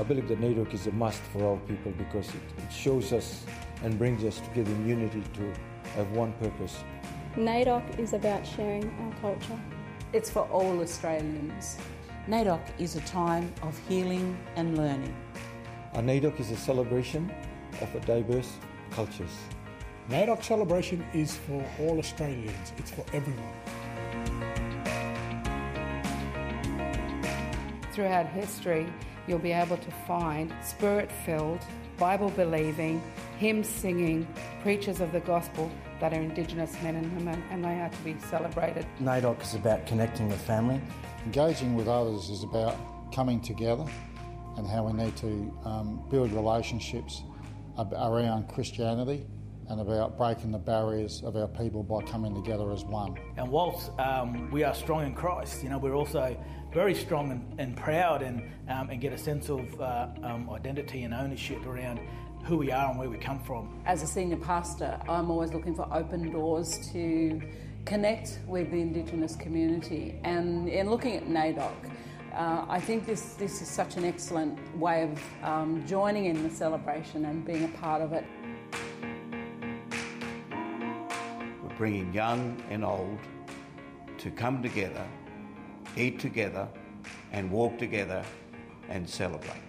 I 0.00 0.02
believe 0.02 0.28
that 0.28 0.40
NAIDOC 0.40 0.72
is 0.72 0.86
a 0.86 0.92
must 0.92 1.20
for 1.20 1.44
all 1.44 1.58
people 1.68 1.92
because 1.92 2.26
it, 2.30 2.42
it 2.56 2.72
shows 2.72 3.12
us 3.12 3.44
and 3.82 3.98
brings 3.98 4.24
us 4.24 4.40
together 4.40 4.70
in 4.70 4.88
unity 4.88 5.22
to 5.34 5.52
have 5.96 6.10
one 6.12 6.32
purpose. 6.34 6.82
NAIDOC 7.36 7.98
is 7.98 8.12
about 8.12 8.46
sharing 8.46 8.90
our 9.00 9.12
culture. 9.20 9.58
It's 10.12 10.28
for 10.30 10.42
all 10.48 10.80
Australians. 10.80 11.78
NAIDOC 12.28 12.60
is 12.78 12.96
a 12.96 13.00
time 13.00 13.52
of 13.62 13.78
healing 13.88 14.38
and 14.56 14.76
learning. 14.76 15.14
A 15.94 16.00
NAIDOC 16.00 16.38
is 16.40 16.50
a 16.50 16.56
celebration 16.56 17.32
of 17.80 17.94
a 17.94 18.00
diverse 18.00 18.52
cultures. 18.90 19.30
NAIDOC 20.08 20.42
celebration 20.42 21.04
is 21.14 21.36
for 21.36 21.64
all 21.78 21.98
Australians, 21.98 22.72
it's 22.76 22.90
for 22.90 23.04
everyone. 23.12 23.54
Throughout 27.92 28.26
history, 28.26 28.86
you'll 29.26 29.38
be 29.38 29.52
able 29.52 29.76
to 29.76 29.90
find 30.06 30.52
spirit 30.62 31.10
filled, 31.24 31.60
Bible 32.00 32.30
believing, 32.30 33.02
hymn 33.38 33.62
singing 33.62 34.26
preachers 34.62 35.00
of 35.02 35.12
the 35.12 35.20
gospel 35.20 35.70
that 36.00 36.14
are 36.14 36.20
Indigenous 36.20 36.72
men 36.82 36.96
and 36.96 37.14
women, 37.14 37.44
and 37.50 37.62
they 37.62 37.78
are 37.78 37.90
to 37.90 37.98
be 37.98 38.16
celebrated. 38.30 38.86
NAIDOC 39.02 39.42
is 39.42 39.54
about 39.54 39.86
connecting 39.86 40.26
with 40.26 40.40
family. 40.40 40.80
Engaging 41.26 41.76
with 41.76 41.88
others 41.88 42.30
is 42.30 42.42
about 42.42 42.74
coming 43.12 43.38
together 43.38 43.84
and 44.56 44.66
how 44.66 44.86
we 44.86 44.94
need 44.94 45.14
to 45.18 45.54
um, 45.66 46.02
build 46.10 46.32
relationships 46.32 47.22
around 47.78 48.48
Christianity 48.48 49.26
and 49.68 49.80
about 49.80 50.16
breaking 50.16 50.52
the 50.52 50.58
barriers 50.58 51.22
of 51.22 51.36
our 51.36 51.48
people 51.48 51.82
by 51.82 52.02
coming 52.10 52.34
together 52.34 52.72
as 52.72 52.82
one. 52.82 53.14
And 53.36 53.48
whilst 53.50 53.90
um, 54.00 54.50
we 54.50 54.64
are 54.64 54.74
strong 54.74 55.06
in 55.06 55.14
Christ, 55.14 55.62
you 55.62 55.68
know, 55.68 55.78
we're 55.78 55.94
also 55.94 56.34
very 56.72 56.94
strong 56.94 57.30
and, 57.30 57.60
and 57.60 57.76
proud 57.76 58.22
and, 58.22 58.42
um, 58.68 58.90
and 58.90 59.00
get 59.00 59.12
a 59.12 59.18
sense 59.18 59.48
of 59.48 59.80
uh, 59.80 60.08
um, 60.22 60.48
identity 60.50 61.02
and 61.02 61.12
ownership 61.12 61.66
around 61.66 62.00
who 62.44 62.56
we 62.56 62.70
are 62.70 62.90
and 62.90 62.98
where 62.98 63.10
we 63.10 63.18
come 63.18 63.40
from. 63.40 63.80
As 63.86 64.02
a 64.02 64.06
senior 64.06 64.36
pastor, 64.36 64.98
I'm 65.08 65.30
always 65.30 65.52
looking 65.52 65.74
for 65.74 65.86
open 65.92 66.30
doors 66.32 66.90
to 66.92 67.40
connect 67.84 68.38
with 68.46 68.70
the 68.70 68.80
Indigenous 68.80 69.36
community. 69.36 70.18
And 70.24 70.68
in 70.68 70.88
looking 70.88 71.16
at 71.16 71.26
NAIDOC, 71.26 71.72
uh, 72.32 72.64
I 72.68 72.78
think 72.80 73.06
this, 73.06 73.34
this 73.34 73.60
is 73.60 73.68
such 73.68 73.96
an 73.96 74.04
excellent 74.04 74.58
way 74.78 75.02
of 75.02 75.44
um, 75.44 75.84
joining 75.86 76.26
in 76.26 76.42
the 76.42 76.50
celebration 76.50 77.24
and 77.24 77.44
being 77.44 77.64
a 77.64 77.78
part 77.78 78.00
of 78.00 78.12
it. 78.12 78.24
We're 81.62 81.76
bringing 81.76 82.12
young 82.14 82.62
and 82.70 82.84
old 82.84 83.18
to 84.18 84.30
come 84.30 84.62
together, 84.62 85.04
eat 85.96 86.18
together, 86.18 86.68
and 87.32 87.50
walk 87.50 87.78
together 87.78 88.24
and 88.88 89.08
celebrate. 89.08 89.62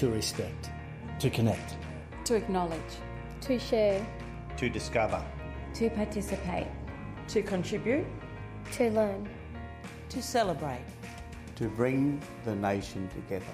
to 0.00 0.08
respect, 0.08 0.70
to 1.18 1.28
connect, 1.28 1.76
to 2.24 2.34
acknowledge, 2.34 2.94
to 3.42 3.58
share, 3.58 4.00
to 4.56 4.70
discover, 4.70 5.22
to 5.74 5.90
participate, 5.90 6.68
to 7.28 7.42
contribute, 7.42 8.06
to 8.72 8.88
learn, 8.92 9.28
to 10.08 10.22
celebrate, 10.22 10.86
to 11.54 11.68
bring 11.68 12.18
the 12.46 12.56
nation 12.56 13.06
together. 13.08 13.44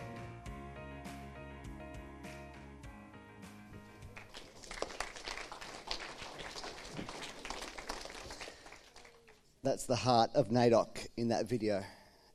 That's 9.76 9.84
the 9.84 9.94
heart 9.94 10.30
of 10.34 10.48
NAIDOC 10.48 11.08
in 11.18 11.28
that 11.28 11.46
video. 11.46 11.84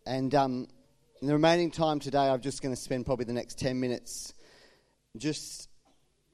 And 0.05 0.35
um, 0.35 0.67
in 1.23 1.27
the 1.27 1.33
remaining 1.33 1.71
time 1.71 1.99
today, 1.99 2.29
I'm 2.29 2.39
just 2.39 2.61
going 2.61 2.71
to 2.71 2.79
spend 2.79 3.07
probably 3.07 3.25
the 3.25 3.33
next 3.33 3.57
10 3.57 3.79
minutes 3.79 4.35
just 5.17 5.67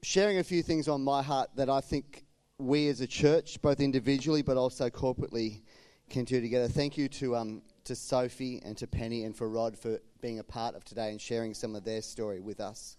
sharing 0.02 0.36
a 0.36 0.44
few 0.44 0.62
things 0.62 0.86
on 0.86 1.02
my 1.02 1.22
heart 1.22 1.48
that 1.56 1.70
I 1.70 1.80
think 1.80 2.26
we 2.58 2.88
as 2.88 3.00
a 3.00 3.06
church, 3.06 3.62
both 3.62 3.80
individually 3.80 4.42
but 4.42 4.58
also 4.58 4.90
corporately, 4.90 5.62
can 6.10 6.24
do 6.24 6.42
together. 6.42 6.68
Thank 6.68 6.98
you 6.98 7.08
to, 7.08 7.36
um, 7.36 7.62
to 7.84 7.96
Sophie 7.96 8.60
and 8.62 8.76
to 8.76 8.86
Penny 8.86 9.24
and 9.24 9.34
for 9.34 9.48
Rod 9.48 9.78
for 9.78 10.00
being 10.20 10.40
a 10.40 10.44
part 10.44 10.74
of 10.74 10.84
today 10.84 11.08
and 11.10 11.18
sharing 11.18 11.54
some 11.54 11.74
of 11.74 11.84
their 11.84 12.02
story 12.02 12.38
with 12.38 12.60
us. 12.60 12.98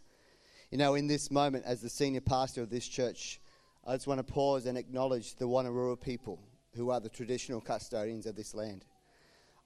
You 0.71 0.79
know, 0.79 0.95
in 0.95 1.05
this 1.05 1.29
moment, 1.29 1.63
as 1.67 1.81
the 1.81 1.89
senior 1.89 2.21
pastor 2.21 2.63
of 2.63 2.71
this 2.71 2.87
church, 2.87 3.39
I 3.85 3.93
just 3.93 4.07
want 4.07 4.17
to 4.17 4.33
pause 4.33 4.65
and 4.65 4.79
acknowledge 4.79 5.35
the 5.35 5.47
Wonnarua 5.47 6.01
people 6.01 6.39
who 6.75 6.89
are 6.89 6.99
the 6.99 7.09
traditional 7.09 7.61
custodians 7.61 8.25
of 8.25 8.35
this 8.35 8.53
land. 8.53 8.85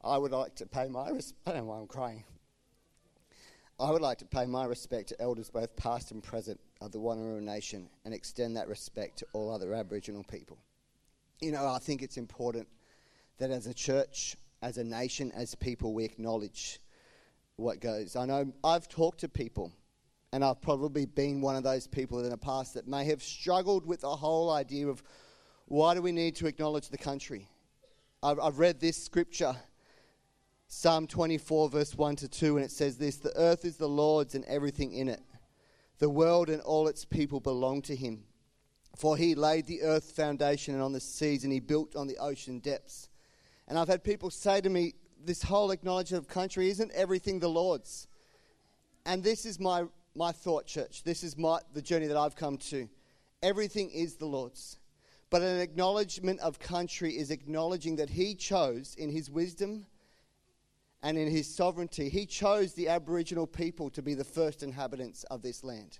I 0.03 0.17
would 0.17 0.31
like 0.31 0.55
to 0.55 0.65
pay 0.65 0.87
my 0.87 1.09
respect. 1.09 1.39
I 1.45 1.51
don't 1.53 1.59
know 1.59 1.65
why 1.65 1.77
I'm 1.79 1.87
crying. 1.87 2.23
I 3.79 3.91
would 3.91 4.01
like 4.01 4.19
to 4.19 4.25
pay 4.25 4.45
my 4.45 4.65
respect 4.65 5.09
to 5.09 5.21
elders, 5.21 5.49
both 5.49 5.75
past 5.75 6.11
and 6.11 6.23
present, 6.23 6.59
of 6.79 6.91
the 6.91 6.99
Wonnarua 6.99 7.41
Nation 7.41 7.89
and 8.05 8.13
extend 8.13 8.57
that 8.57 8.67
respect 8.67 9.17
to 9.19 9.25
all 9.33 9.51
other 9.51 9.73
Aboriginal 9.73 10.23
people. 10.23 10.57
You 11.41 11.51
know, 11.51 11.67
I 11.67 11.79
think 11.79 12.01
it's 12.01 12.17
important 12.17 12.67
that 13.39 13.51
as 13.51 13.67
a 13.67 13.73
church, 13.73 14.35
as 14.61 14.77
a 14.77 14.83
nation, 14.83 15.31
as 15.33 15.55
people, 15.55 15.93
we 15.93 16.03
acknowledge 16.03 16.79
what 17.55 17.79
goes. 17.79 18.15
I 18.15 18.25
know 18.25 18.51
I've 18.63 18.87
talked 18.87 19.19
to 19.21 19.29
people, 19.29 19.71
and 20.31 20.43
I've 20.43 20.61
probably 20.61 21.05
been 21.05 21.41
one 21.41 21.55
of 21.55 21.63
those 21.63 21.87
people 21.87 22.19
in 22.23 22.29
the 22.29 22.37
past 22.37 22.73
that 22.75 22.87
may 22.87 23.05
have 23.05 23.23
struggled 23.23 23.85
with 23.85 24.01
the 24.01 24.15
whole 24.15 24.51
idea 24.51 24.87
of 24.87 25.03
why 25.73 25.95
do 25.95 26.03
we 26.03 26.11
need 26.11 26.35
to 26.35 26.45
acknowledge 26.45 26.89
the 26.89 26.97
country? 26.99 27.49
I've, 28.21 28.39
I've 28.39 28.59
read 28.59 28.79
this 28.79 29.03
scripture 29.03 29.55
Psalm 30.67 31.07
24, 31.07 31.69
verse 31.69 31.95
1 31.95 32.15
to 32.17 32.27
2, 32.27 32.57
and 32.57 32.63
it 32.63 32.69
says 32.69 32.99
this 32.99 33.17
The 33.17 33.35
earth 33.35 33.65
is 33.65 33.77
the 33.77 33.89
Lord's 33.89 34.35
and 34.35 34.45
everything 34.45 34.93
in 34.93 35.09
it. 35.09 35.23
The 35.97 36.11
world 36.11 36.51
and 36.51 36.61
all 36.61 36.87
its 36.87 37.05
people 37.05 37.39
belong 37.39 37.81
to 37.83 37.95
him. 37.95 38.23
For 38.95 39.17
he 39.17 39.33
laid 39.33 39.65
the 39.65 39.81
earth 39.81 40.11
foundation 40.11 40.75
and 40.75 40.83
on 40.83 40.93
the 40.93 40.99
seas, 40.99 41.43
and 41.43 41.51
he 41.51 41.59
built 41.59 41.95
on 41.95 42.05
the 42.05 42.19
ocean 42.19 42.59
depths. 42.59 43.09
And 43.67 43.79
I've 43.79 43.87
had 43.87 44.03
people 44.03 44.29
say 44.29 44.61
to 44.61 44.69
me, 44.69 44.93
This 45.25 45.41
whole 45.41 45.71
acknowledgement 45.71 46.23
of 46.23 46.27
country 46.27 46.69
isn't 46.69 46.91
everything 46.91 47.39
the 47.39 47.49
Lord's. 47.49 48.07
And 49.07 49.23
this 49.23 49.43
is 49.43 49.59
my, 49.59 49.85
my 50.15 50.33
thought, 50.33 50.67
church. 50.67 51.01
This 51.03 51.23
is 51.23 51.35
my, 51.35 51.61
the 51.73 51.81
journey 51.81 52.05
that 52.05 52.17
I've 52.17 52.35
come 52.35 52.57
to. 52.57 52.87
Everything 53.41 53.89
is 53.89 54.17
the 54.17 54.27
Lord's. 54.27 54.77
But 55.33 55.41
an 55.41 55.61
acknowledgement 55.61 56.41
of 56.41 56.59
country 56.59 57.17
is 57.17 57.31
acknowledging 57.31 57.95
that 57.95 58.11
he 58.11 58.35
chose 58.35 58.93
in 58.99 59.09
his 59.09 59.31
wisdom 59.31 59.87
and 61.01 61.17
in 61.17 61.27
his 61.27 61.51
sovereignty, 61.51 62.07
he 62.07 62.27
chose 62.27 62.73
the 62.73 62.89
Aboriginal 62.89 63.47
people 63.47 63.89
to 63.89 64.03
be 64.03 64.13
the 64.13 64.23
first 64.23 64.61
inhabitants 64.61 65.23
of 65.31 65.41
this 65.41 65.63
land. 65.63 65.97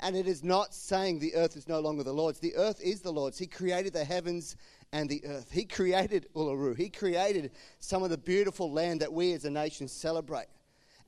And 0.00 0.16
it 0.16 0.26
is 0.26 0.42
not 0.42 0.72
saying 0.72 1.18
the 1.18 1.34
earth 1.34 1.58
is 1.58 1.68
no 1.68 1.80
longer 1.80 2.02
the 2.02 2.14
Lord's. 2.14 2.40
The 2.40 2.56
earth 2.56 2.80
is 2.80 3.02
the 3.02 3.12
Lord's. 3.12 3.36
He 3.36 3.46
created 3.46 3.92
the 3.92 4.02
heavens 4.02 4.56
and 4.92 5.10
the 5.10 5.26
earth. 5.26 5.50
He 5.50 5.66
created 5.66 6.28
Uluru. 6.34 6.74
He 6.74 6.88
created 6.88 7.50
some 7.80 8.02
of 8.02 8.08
the 8.08 8.16
beautiful 8.16 8.72
land 8.72 9.02
that 9.02 9.12
we 9.12 9.34
as 9.34 9.44
a 9.44 9.50
nation 9.50 9.88
celebrate. 9.88 10.46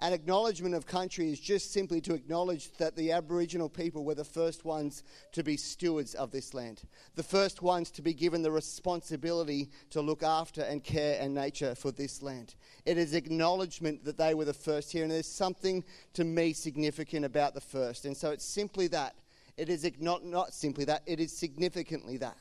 An 0.02 0.12
acknowledgement 0.12 0.74
of 0.74 0.84
country 0.84 1.30
is 1.30 1.38
just 1.38 1.72
simply 1.72 2.00
to 2.00 2.12
acknowledge 2.12 2.72
that 2.78 2.96
the 2.96 3.12
Aboriginal 3.12 3.68
people 3.68 4.04
were 4.04 4.16
the 4.16 4.24
first 4.24 4.64
ones 4.64 5.04
to 5.30 5.44
be 5.44 5.56
stewards 5.56 6.16
of 6.16 6.32
this 6.32 6.54
land, 6.54 6.82
the 7.14 7.22
first 7.22 7.62
ones 7.62 7.88
to 7.92 8.02
be 8.02 8.12
given 8.12 8.42
the 8.42 8.50
responsibility 8.50 9.70
to 9.90 10.00
look 10.00 10.24
after 10.24 10.62
and 10.62 10.82
care 10.82 11.18
and 11.20 11.32
nature 11.32 11.76
for 11.76 11.92
this 11.92 12.20
land. 12.20 12.56
It 12.84 12.98
is 12.98 13.14
acknowledgement 13.14 14.04
that 14.04 14.18
they 14.18 14.34
were 14.34 14.44
the 14.44 14.52
first 14.52 14.90
here, 14.90 15.04
and 15.04 15.12
there's 15.12 15.28
something 15.28 15.84
to 16.14 16.24
me 16.24 16.52
significant 16.52 17.24
about 17.24 17.54
the 17.54 17.60
first. 17.60 18.04
And 18.04 18.16
so 18.16 18.32
it's 18.32 18.44
simply 18.44 18.88
that. 18.88 19.14
It 19.56 19.68
is 19.68 19.88
not, 20.00 20.24
not 20.24 20.52
simply 20.52 20.84
that, 20.86 21.02
it 21.06 21.20
is 21.20 21.30
significantly 21.30 22.16
that. 22.16 22.38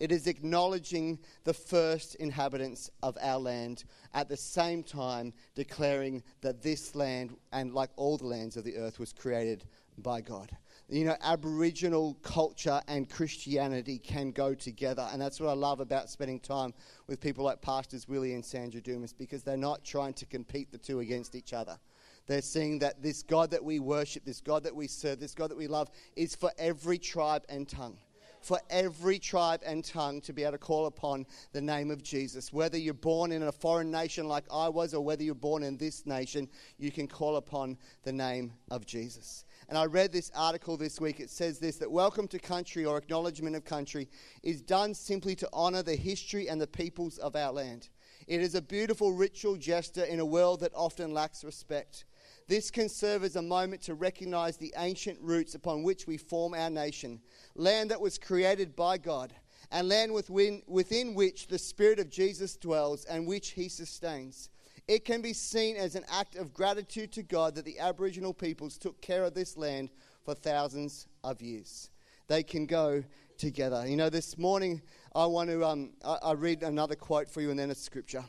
It 0.00 0.12
is 0.12 0.26
acknowledging 0.26 1.18
the 1.44 1.52
first 1.52 2.14
inhabitants 2.14 2.90
of 3.02 3.18
our 3.20 3.38
land, 3.38 3.84
at 4.14 4.30
the 4.30 4.36
same 4.36 4.82
time 4.82 5.34
declaring 5.54 6.22
that 6.40 6.62
this 6.62 6.94
land, 6.94 7.36
and 7.52 7.74
like 7.74 7.90
all 7.96 8.16
the 8.16 8.26
lands 8.26 8.56
of 8.56 8.64
the 8.64 8.78
earth, 8.78 8.98
was 8.98 9.12
created 9.12 9.66
by 9.98 10.22
God. 10.22 10.56
You 10.88 11.04
know, 11.04 11.16
Aboriginal 11.20 12.14
culture 12.22 12.80
and 12.88 13.10
Christianity 13.10 13.98
can 13.98 14.32
go 14.32 14.54
together, 14.54 15.06
and 15.12 15.20
that's 15.20 15.38
what 15.38 15.50
I 15.50 15.52
love 15.52 15.80
about 15.80 16.08
spending 16.08 16.40
time 16.40 16.72
with 17.06 17.20
people 17.20 17.44
like 17.44 17.60
Pastors 17.60 18.08
Willie 18.08 18.32
and 18.32 18.44
Sandra 18.44 18.80
Dumas 18.80 19.12
because 19.12 19.42
they're 19.42 19.58
not 19.58 19.84
trying 19.84 20.14
to 20.14 20.24
compete 20.24 20.72
the 20.72 20.78
two 20.78 21.00
against 21.00 21.34
each 21.34 21.52
other. 21.52 21.78
They're 22.26 22.40
seeing 22.40 22.78
that 22.78 23.02
this 23.02 23.22
God 23.22 23.50
that 23.50 23.62
we 23.62 23.80
worship, 23.80 24.24
this 24.24 24.40
God 24.40 24.62
that 24.62 24.74
we 24.74 24.86
serve, 24.86 25.20
this 25.20 25.34
God 25.34 25.50
that 25.50 25.58
we 25.58 25.68
love, 25.68 25.90
is 26.16 26.34
for 26.34 26.50
every 26.58 26.96
tribe 26.96 27.44
and 27.50 27.68
tongue 27.68 27.98
for 28.40 28.60
every 28.70 29.18
tribe 29.18 29.60
and 29.64 29.84
tongue 29.84 30.20
to 30.22 30.32
be 30.32 30.42
able 30.42 30.52
to 30.52 30.58
call 30.58 30.86
upon 30.86 31.26
the 31.52 31.60
name 31.60 31.90
of 31.90 32.02
Jesus. 32.02 32.52
Whether 32.52 32.78
you're 32.78 32.94
born 32.94 33.32
in 33.32 33.42
a 33.42 33.52
foreign 33.52 33.90
nation 33.90 34.26
like 34.26 34.44
I 34.52 34.68
was, 34.68 34.94
or 34.94 35.04
whether 35.04 35.22
you're 35.22 35.34
born 35.34 35.62
in 35.62 35.76
this 35.76 36.06
nation, 36.06 36.48
you 36.78 36.90
can 36.90 37.06
call 37.06 37.36
upon 37.36 37.76
the 38.02 38.12
name 38.12 38.52
of 38.70 38.86
Jesus. 38.86 39.44
And 39.68 39.78
I 39.78 39.84
read 39.84 40.12
this 40.12 40.32
article 40.34 40.76
this 40.76 41.00
week. 41.00 41.20
It 41.20 41.30
says 41.30 41.58
this 41.58 41.76
that 41.76 41.90
welcome 41.90 42.26
to 42.28 42.38
country 42.38 42.84
or 42.84 42.98
acknowledgement 42.98 43.54
of 43.56 43.64
country 43.64 44.08
is 44.42 44.62
done 44.62 44.94
simply 44.94 45.36
to 45.36 45.48
honor 45.52 45.82
the 45.82 45.94
history 45.94 46.48
and 46.48 46.60
the 46.60 46.66
peoples 46.66 47.18
of 47.18 47.36
our 47.36 47.52
land. 47.52 47.88
It 48.26 48.40
is 48.40 48.54
a 48.54 48.62
beautiful 48.62 49.12
ritual 49.12 49.56
gesture 49.56 50.04
in 50.04 50.20
a 50.20 50.24
world 50.24 50.60
that 50.60 50.72
often 50.74 51.12
lacks 51.12 51.44
respect. 51.44 52.04
This 52.50 52.68
can 52.68 52.88
serve 52.88 53.22
as 53.22 53.36
a 53.36 53.42
moment 53.42 53.80
to 53.82 53.94
recognize 53.94 54.56
the 54.56 54.74
ancient 54.76 55.20
roots 55.20 55.54
upon 55.54 55.84
which 55.84 56.08
we 56.08 56.16
form 56.16 56.52
our 56.52 56.68
nation, 56.68 57.20
land 57.54 57.92
that 57.92 58.00
was 58.00 58.18
created 58.18 58.74
by 58.74 58.98
God, 58.98 59.32
and 59.70 59.88
land 59.88 60.12
within, 60.12 60.60
within 60.66 61.14
which 61.14 61.46
the 61.46 61.60
Spirit 61.60 62.00
of 62.00 62.10
Jesus 62.10 62.56
dwells 62.56 63.04
and 63.04 63.24
which 63.24 63.50
He 63.50 63.68
sustains. 63.68 64.50
It 64.88 65.04
can 65.04 65.22
be 65.22 65.32
seen 65.32 65.76
as 65.76 65.94
an 65.94 66.04
act 66.10 66.34
of 66.34 66.52
gratitude 66.52 67.12
to 67.12 67.22
God 67.22 67.54
that 67.54 67.64
the 67.64 67.78
Aboriginal 67.78 68.34
peoples 68.34 68.78
took 68.78 69.00
care 69.00 69.22
of 69.22 69.34
this 69.34 69.56
land 69.56 69.90
for 70.24 70.34
thousands 70.34 71.06
of 71.22 71.40
years. 71.40 71.88
They 72.26 72.42
can 72.42 72.66
go 72.66 73.04
together. 73.38 73.86
You 73.86 73.94
know, 73.94 74.10
this 74.10 74.36
morning 74.36 74.82
I 75.14 75.24
want 75.26 75.50
to 75.50 75.64
um, 75.64 75.92
I, 76.04 76.18
I 76.20 76.32
read 76.32 76.64
another 76.64 76.96
quote 76.96 77.30
for 77.30 77.42
you 77.42 77.50
and 77.50 77.58
then 77.60 77.70
a 77.70 77.76
scripture 77.76 78.24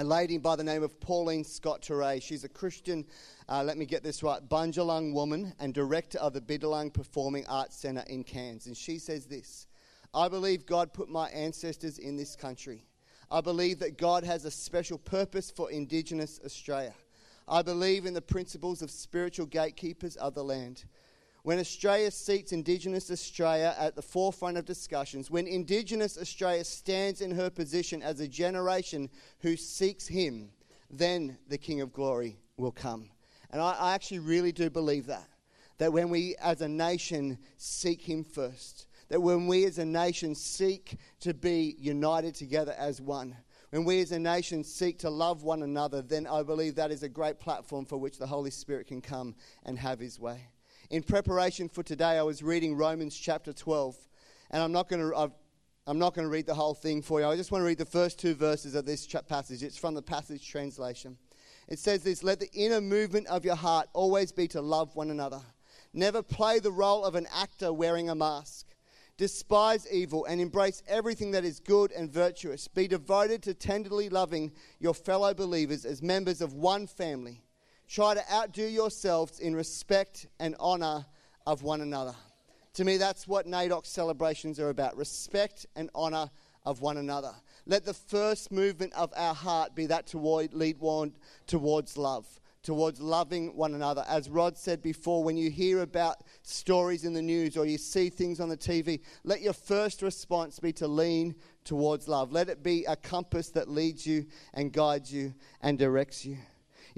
a 0.00 0.04
lady 0.04 0.38
by 0.38 0.54
the 0.54 0.62
name 0.62 0.84
of 0.84 1.00
Pauline 1.00 1.42
Scott 1.42 1.82
Teray. 1.82 2.22
She's 2.22 2.44
a 2.44 2.48
Christian, 2.48 3.04
uh, 3.48 3.64
let 3.64 3.76
me 3.76 3.84
get 3.84 4.04
this 4.04 4.22
right, 4.22 4.40
Bundjalung 4.48 5.12
woman 5.12 5.52
and 5.58 5.74
director 5.74 6.18
of 6.18 6.32
the 6.32 6.40
Bidalung 6.40 6.92
Performing 6.92 7.44
Arts 7.48 7.76
Centre 7.76 8.04
in 8.06 8.22
Cairns. 8.22 8.66
And 8.66 8.76
she 8.76 9.00
says 9.00 9.26
this 9.26 9.66
I 10.14 10.28
believe 10.28 10.66
God 10.66 10.92
put 10.92 11.08
my 11.08 11.28
ancestors 11.30 11.98
in 11.98 12.16
this 12.16 12.36
country. 12.36 12.84
I 13.28 13.40
believe 13.40 13.80
that 13.80 13.98
God 13.98 14.22
has 14.22 14.44
a 14.44 14.52
special 14.52 14.98
purpose 14.98 15.50
for 15.50 15.68
Indigenous 15.68 16.38
Australia. 16.44 16.94
I 17.48 17.62
believe 17.62 18.06
in 18.06 18.14
the 18.14 18.22
principles 18.22 18.82
of 18.82 18.92
spiritual 18.92 19.46
gatekeepers 19.46 20.14
of 20.16 20.32
the 20.34 20.44
land 20.44 20.84
when 21.42 21.58
Australia 21.58 22.10
seats 22.10 22.52
Indigenous 22.52 23.10
Australia 23.10 23.74
at 23.78 23.94
the 23.94 24.02
forefront 24.02 24.58
of 24.58 24.64
discussions, 24.64 25.30
when 25.30 25.46
Indigenous 25.46 26.18
Australia 26.18 26.64
stands 26.64 27.20
in 27.20 27.30
her 27.30 27.48
position 27.48 28.02
as 28.02 28.20
a 28.20 28.28
generation 28.28 29.08
who 29.40 29.56
seeks 29.56 30.06
Him, 30.06 30.50
then 30.90 31.38
the 31.48 31.58
King 31.58 31.80
of 31.80 31.92
Glory 31.92 32.38
will 32.56 32.72
come. 32.72 33.10
And 33.50 33.62
I, 33.62 33.72
I 33.72 33.94
actually 33.94 34.18
really 34.18 34.52
do 34.52 34.68
believe 34.68 35.06
that. 35.06 35.28
That 35.78 35.92
when 35.92 36.10
we 36.10 36.34
as 36.40 36.60
a 36.60 36.68
nation 36.68 37.38
seek 37.56 38.02
Him 38.02 38.24
first, 38.24 38.86
that 39.08 39.20
when 39.20 39.46
we 39.46 39.64
as 39.64 39.78
a 39.78 39.84
nation 39.84 40.34
seek 40.34 40.98
to 41.20 41.32
be 41.32 41.76
united 41.78 42.34
together 42.34 42.74
as 42.76 43.00
one, 43.00 43.36
when 43.70 43.84
we 43.84 44.00
as 44.00 44.12
a 44.12 44.18
nation 44.18 44.64
seek 44.64 44.98
to 45.00 45.10
love 45.10 45.44
one 45.44 45.62
another, 45.62 46.02
then 46.02 46.26
I 46.26 46.42
believe 46.42 46.74
that 46.74 46.90
is 46.90 47.04
a 47.04 47.08
great 47.08 47.38
platform 47.38 47.84
for 47.84 47.96
which 47.96 48.18
the 48.18 48.26
Holy 48.26 48.50
Spirit 48.50 48.88
can 48.88 49.00
come 49.00 49.36
and 49.64 49.78
have 49.78 50.00
His 50.00 50.18
way 50.18 50.48
in 50.90 51.02
preparation 51.02 51.68
for 51.68 51.82
today, 51.82 52.18
I 52.18 52.22
was 52.22 52.42
reading 52.42 52.74
Romans 52.74 53.16
chapter 53.16 53.52
12, 53.52 53.96
and 54.50 54.62
I'm 54.62 54.72
not 54.72 54.88
going 54.88 55.02
to. 55.02 55.32
I'm 55.86 55.98
not 55.98 56.12
going 56.12 56.26
to 56.26 56.30
read 56.30 56.44
the 56.44 56.54
whole 56.54 56.74
thing 56.74 57.00
for 57.00 57.18
you. 57.18 57.26
I 57.26 57.34
just 57.34 57.50
want 57.50 57.62
to 57.62 57.66
read 57.66 57.78
the 57.78 57.86
first 57.86 58.18
two 58.18 58.34
verses 58.34 58.74
of 58.74 58.84
this 58.84 59.06
passage. 59.26 59.62
It's 59.62 59.78
from 59.78 59.94
the 59.94 60.02
Passion 60.02 60.38
Translation. 60.38 61.16
It 61.66 61.78
says 61.78 62.02
this 62.02 62.22
Let 62.22 62.40
the 62.40 62.52
inner 62.52 62.82
movement 62.82 63.26
of 63.28 63.44
your 63.44 63.54
heart 63.54 63.88
always 63.94 64.30
be 64.30 64.48
to 64.48 64.60
love 64.60 64.94
one 64.96 65.10
another. 65.10 65.40
Never 65.94 66.22
play 66.22 66.58
the 66.58 66.72
role 66.72 67.06
of 67.06 67.14
an 67.14 67.26
actor 67.34 67.72
wearing 67.72 68.10
a 68.10 68.14
mask. 68.14 68.66
Despise 69.16 69.86
evil 69.90 70.26
and 70.26 70.40
embrace 70.40 70.82
everything 70.86 71.30
that 71.30 71.44
is 71.44 71.58
good 71.58 71.90
and 71.92 72.12
virtuous. 72.12 72.68
Be 72.68 72.86
devoted 72.86 73.42
to 73.44 73.54
tenderly 73.54 74.10
loving 74.10 74.52
your 74.78 74.94
fellow 74.94 75.32
believers 75.32 75.84
as 75.86 76.02
members 76.02 76.40
of 76.42 76.52
one 76.52 76.86
family 76.86 77.42
try 77.88 78.14
to 78.14 78.32
outdo 78.32 78.64
yourselves 78.64 79.40
in 79.40 79.56
respect 79.56 80.26
and 80.38 80.54
honor 80.60 81.06
of 81.46 81.62
one 81.62 81.80
another. 81.80 82.14
To 82.74 82.84
me, 82.84 82.96
that's 82.96 83.26
what 83.26 83.46
NAIDOC 83.46 83.86
celebrations 83.86 84.60
are 84.60 84.68
about 84.68 84.96
respect 84.96 85.66
and 85.74 85.90
honor 85.94 86.30
of 86.64 86.80
one 86.80 86.98
another. 86.98 87.32
Let 87.66 87.84
the 87.84 87.94
first 87.94 88.52
movement 88.52 88.92
of 88.92 89.12
our 89.16 89.34
heart 89.34 89.74
be 89.74 89.86
that 89.86 90.06
to 90.08 90.18
lead 90.18 90.78
one 90.78 91.14
towards 91.46 91.96
love, 91.96 92.26
towards 92.62 93.00
loving 93.00 93.56
one 93.56 93.74
another. 93.74 94.04
As 94.06 94.28
Rod 94.28 94.56
said 94.56 94.82
before, 94.82 95.24
when 95.24 95.36
you 95.36 95.50
hear 95.50 95.80
about 95.80 96.18
stories 96.42 97.04
in 97.04 97.14
the 97.14 97.22
news 97.22 97.56
or 97.56 97.64
you 97.64 97.78
see 97.78 98.10
things 98.10 98.38
on 98.38 98.48
the 98.48 98.56
TV, 98.56 99.00
let 99.24 99.40
your 99.40 99.54
first 99.54 100.02
response 100.02 100.58
be 100.60 100.72
to 100.74 100.86
lean 100.86 101.34
towards 101.64 102.06
love. 102.06 102.32
Let 102.32 102.48
it 102.48 102.62
be 102.62 102.84
a 102.84 102.96
compass 102.96 103.50
that 103.50 103.68
leads 103.68 104.06
you 104.06 104.26
and 104.52 104.72
guides 104.72 105.12
you 105.12 105.34
and 105.62 105.78
directs 105.78 106.24
you. 106.24 106.36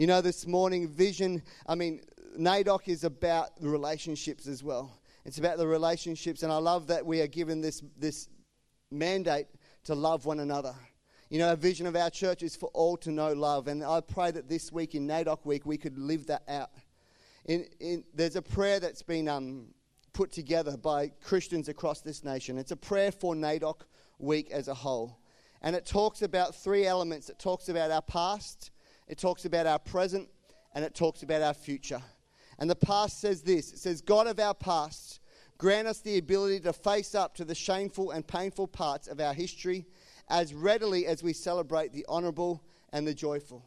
You 0.01 0.07
know, 0.07 0.23
this 0.23 0.47
morning, 0.47 0.89
vision, 0.89 1.43
I 1.67 1.75
mean, 1.75 2.01
NAIDOC 2.39 2.89
is 2.89 3.05
about 3.05 3.51
relationships 3.61 4.47
as 4.47 4.65
well. 4.65 4.99
It's 5.27 5.37
about 5.37 5.59
the 5.59 5.67
relationships, 5.67 6.43
and 6.43 6.51
I 6.51 6.57
love 6.57 6.87
that 6.87 7.05
we 7.05 7.21
are 7.21 7.27
given 7.27 7.61
this, 7.61 7.83
this 7.99 8.31
mandate 8.91 9.49
to 9.85 9.95
love 9.95 10.25
one 10.25 10.41
another. 10.41 10.75
You 11.29 11.39
know, 11.39 11.53
a 11.53 11.57
vision 11.57 11.87
of 11.87 11.97
our 11.97 12.09
church 12.09 12.43
is 12.43 12.57
for 12.57 12.71
all 12.73 12.97
to 12.97 13.11
know 13.11 13.35
love, 13.35 13.69
and 13.69 13.85
I 13.85 14.01
pray 14.01 14.31
that 14.31 14.49
this 14.49 14.73
week 14.73 14.95
in 14.95 15.07
NAIDOC 15.07 15.45
week 15.45 15.67
we 15.67 15.77
could 15.77 15.99
live 15.99 16.29
that 16.29 16.45
out. 16.49 16.71
In, 17.45 17.67
in, 17.79 18.03
there's 18.15 18.37
a 18.37 18.43
prayer 18.43 18.81
that's 18.81 19.03
been 19.03 19.29
um, 19.29 19.67
put 20.15 20.33
together 20.33 20.79
by 20.79 21.09
Christians 21.23 21.69
across 21.69 22.01
this 22.01 22.25
nation. 22.25 22.57
It's 22.57 22.73
a 22.73 22.77
prayer 22.77 23.13
for 23.13 23.35
NAIDOC 23.35 23.83
week 24.19 24.51
as 24.51 24.69
a 24.69 24.75
whole. 24.75 25.19
And 25.61 25.77
it 25.77 25.85
talks 25.85 26.23
about 26.23 26.55
three 26.55 26.87
elements. 26.87 27.29
It 27.29 27.39
talks 27.39 27.69
about 27.69 27.91
our 27.91 28.01
past, 28.01 28.71
it 29.11 29.19
talks 29.19 29.45
about 29.45 29.67
our 29.67 29.81
present, 29.81 30.29
and 30.73 30.85
it 30.85 30.95
talks 30.95 31.25
about 31.25 31.43
our 31.43 31.53
future. 31.53 32.01
And 32.61 32.71
the 32.71 32.77
past 32.77 33.21
says 33.21 33.43
this 33.43 33.73
it 33.73 33.79
says, 33.81 34.01
God 34.01 34.29
of 34.29 34.39
our 34.39 34.55
past, 34.55 35.19
grant 35.59 35.89
us 35.89 35.99
the 35.99 36.17
ability 36.19 36.61
to 36.61 36.73
face 36.73 37.17
up 37.17 37.35
to 37.35 37.45
the 37.45 37.55
shameful 37.55 38.13
and 38.13 38.25
painful 38.25 38.69
parts 38.69 39.09
of 39.09 39.21
our 39.21 39.35
history 39.35 39.85
as 40.29 40.55
readily 40.55 41.09
as 41.09 41.25
we 41.25 41.33
celebrate 41.33 41.93
the 41.93 42.07
honourable 42.09 42.63
and 42.93 43.05
the 43.05 43.13
joyful. 43.13 43.65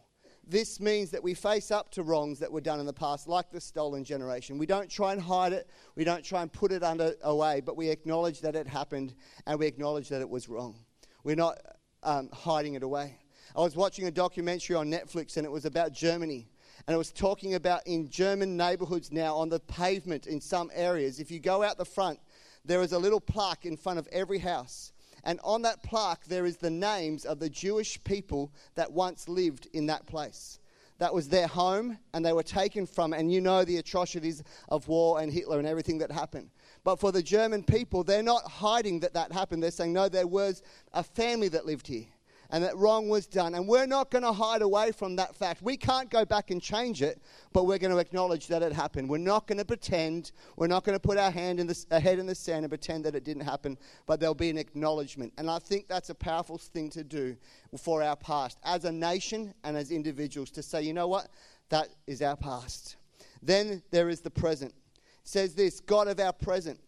This 0.47 0.79
means 0.79 1.11
that 1.11 1.21
we 1.21 1.33
face 1.33 1.71
up 1.71 1.91
to 1.91 2.03
wrongs 2.03 2.39
that 2.39 2.51
were 2.51 2.61
done 2.61 2.79
in 2.79 2.85
the 2.85 2.93
past, 2.93 3.27
like 3.27 3.51
the 3.51 3.59
stolen 3.59 4.05
generation. 4.05 4.57
We 4.57 4.65
don't 4.65 4.89
try 4.89 5.11
and 5.11 5.21
hide 5.21 5.51
it, 5.51 5.69
we 5.95 6.05
don't 6.05 6.23
try 6.23 6.41
and 6.41 6.51
put 6.51 6.71
it 6.71 6.83
under 6.83 7.15
away, 7.21 7.59
but 7.59 7.75
we 7.75 7.89
acknowledge 7.89 8.39
that 8.41 8.55
it 8.55 8.65
happened 8.65 9.13
and 9.45 9.59
we 9.59 9.67
acknowledge 9.67 10.07
that 10.07 10.21
it 10.21 10.29
was 10.29 10.47
wrong. 10.47 10.77
We're 11.25 11.35
not 11.35 11.59
um, 12.01 12.29
hiding 12.31 12.75
it 12.75 12.83
away. 12.83 13.17
I 13.55 13.59
was 13.59 13.75
watching 13.75 14.07
a 14.07 14.11
documentary 14.11 14.75
on 14.75 14.89
Netflix 14.89 15.37
and 15.37 15.45
it 15.45 15.51
was 15.51 15.65
about 15.65 15.93
Germany. 15.93 16.47
And 16.87 16.95
it 16.95 16.97
was 16.97 17.11
talking 17.11 17.53
about 17.53 17.85
in 17.85 18.09
German 18.09 18.57
neighborhoods 18.57 19.11
now 19.11 19.35
on 19.35 19.49
the 19.49 19.59
pavement 19.59 20.25
in 20.25 20.41
some 20.41 20.71
areas. 20.73 21.19
If 21.19 21.29
you 21.29 21.39
go 21.39 21.61
out 21.61 21.77
the 21.77 21.85
front, 21.85 22.19
there 22.65 22.81
is 22.81 22.93
a 22.93 22.97
little 22.97 23.21
plaque 23.21 23.65
in 23.65 23.77
front 23.77 23.99
of 23.99 24.07
every 24.11 24.39
house. 24.39 24.91
And 25.23 25.39
on 25.43 25.61
that 25.61 25.83
plaque, 25.83 26.25
there 26.25 26.45
is 26.45 26.57
the 26.57 26.71
names 26.71 27.25
of 27.25 27.39
the 27.39 27.49
Jewish 27.49 28.03
people 28.03 28.51
that 28.73 28.91
once 28.91 29.29
lived 29.29 29.67
in 29.71 29.85
that 29.85 30.07
place. 30.07 30.59
That 30.97 31.13
was 31.13 31.29
their 31.29 31.47
home, 31.47 31.97
and 32.13 32.25
they 32.25 32.33
were 32.33 32.43
taken 32.43 32.85
from, 32.85 33.13
and 33.13 33.31
you 33.31 33.39
know 33.39 33.63
the 33.63 33.77
atrocities 33.77 34.43
of 34.69 34.87
war 34.87 35.21
and 35.21 35.31
Hitler 35.31 35.59
and 35.59 35.67
everything 35.67 35.99
that 35.99 36.11
happened. 36.11 36.49
But 36.83 36.99
for 36.99 37.11
the 37.11 37.23
German 37.23 37.63
people, 37.63 38.03
they're 38.03 38.23
not 38.23 38.43
hiding 38.43 38.99
that 39.01 39.13
that 39.13 39.31
happened. 39.31 39.63
They're 39.63 39.71
saying, 39.71 39.93
no, 39.93 40.09
there 40.09 40.27
was 40.27 40.61
a 40.93 41.03
family 41.03 41.49
that 41.49 41.65
lived 41.65 41.87
here 41.87 42.07
and 42.53 42.63
that 42.63 42.77
wrong 42.77 43.09
was 43.09 43.25
done. 43.25 43.55
And 43.55 43.67
we're 43.67 43.87
not 43.87 44.11
going 44.11 44.21
to 44.21 44.31
hide 44.31 44.61
away 44.61 44.91
from 44.91 45.15
that 45.15 45.35
fact. 45.35 45.63
We 45.63 45.75
can't 45.75 46.07
go 46.11 46.23
back 46.23 46.51
and 46.51 46.61
change 46.61 47.01
it, 47.01 47.19
but 47.51 47.65
we're 47.65 47.79
going 47.79 47.91
to 47.91 47.97
acknowledge 47.97 48.45
that 48.47 48.61
it 48.61 48.71
happened. 48.71 49.09
We're 49.09 49.17
not 49.17 49.47
going 49.47 49.57
to 49.57 49.65
pretend. 49.65 50.31
We're 50.55 50.67
not 50.67 50.83
going 50.83 50.95
to 50.95 50.99
put 50.99 51.17
our 51.17 51.31
hand 51.31 51.59
in 51.59 51.65
the, 51.65 51.99
head 51.99 52.19
in 52.19 52.27
the 52.27 52.35
sand 52.35 52.63
and 52.63 52.69
pretend 52.69 53.05
that 53.05 53.15
it 53.15 53.23
didn't 53.23 53.41
happen, 53.41 53.75
but 54.05 54.19
there'll 54.19 54.35
be 54.35 54.51
an 54.51 54.59
acknowledgement. 54.59 55.33
And 55.39 55.49
I 55.49 55.57
think 55.57 55.87
that's 55.87 56.11
a 56.11 56.15
powerful 56.15 56.59
thing 56.59 56.91
to 56.91 57.03
do 57.03 57.35
for 57.79 58.03
our 58.03 58.15
past 58.15 58.59
as 58.63 58.85
a 58.85 58.91
nation 58.91 59.55
and 59.63 59.75
as 59.75 59.89
individuals 59.89 60.51
to 60.51 60.61
say, 60.61 60.83
you 60.83 60.93
know 60.93 61.07
what? 61.07 61.29
That 61.69 61.87
is 62.05 62.21
our 62.21 62.37
past. 62.37 62.97
Then 63.41 63.81
there 63.89 64.09
is 64.09 64.21
the 64.21 64.29
present. 64.29 64.75
It 64.95 65.27
says 65.27 65.55
this 65.55 65.79
God 65.79 66.07
of 66.07 66.19
our 66.19 66.33
present. 66.33 66.79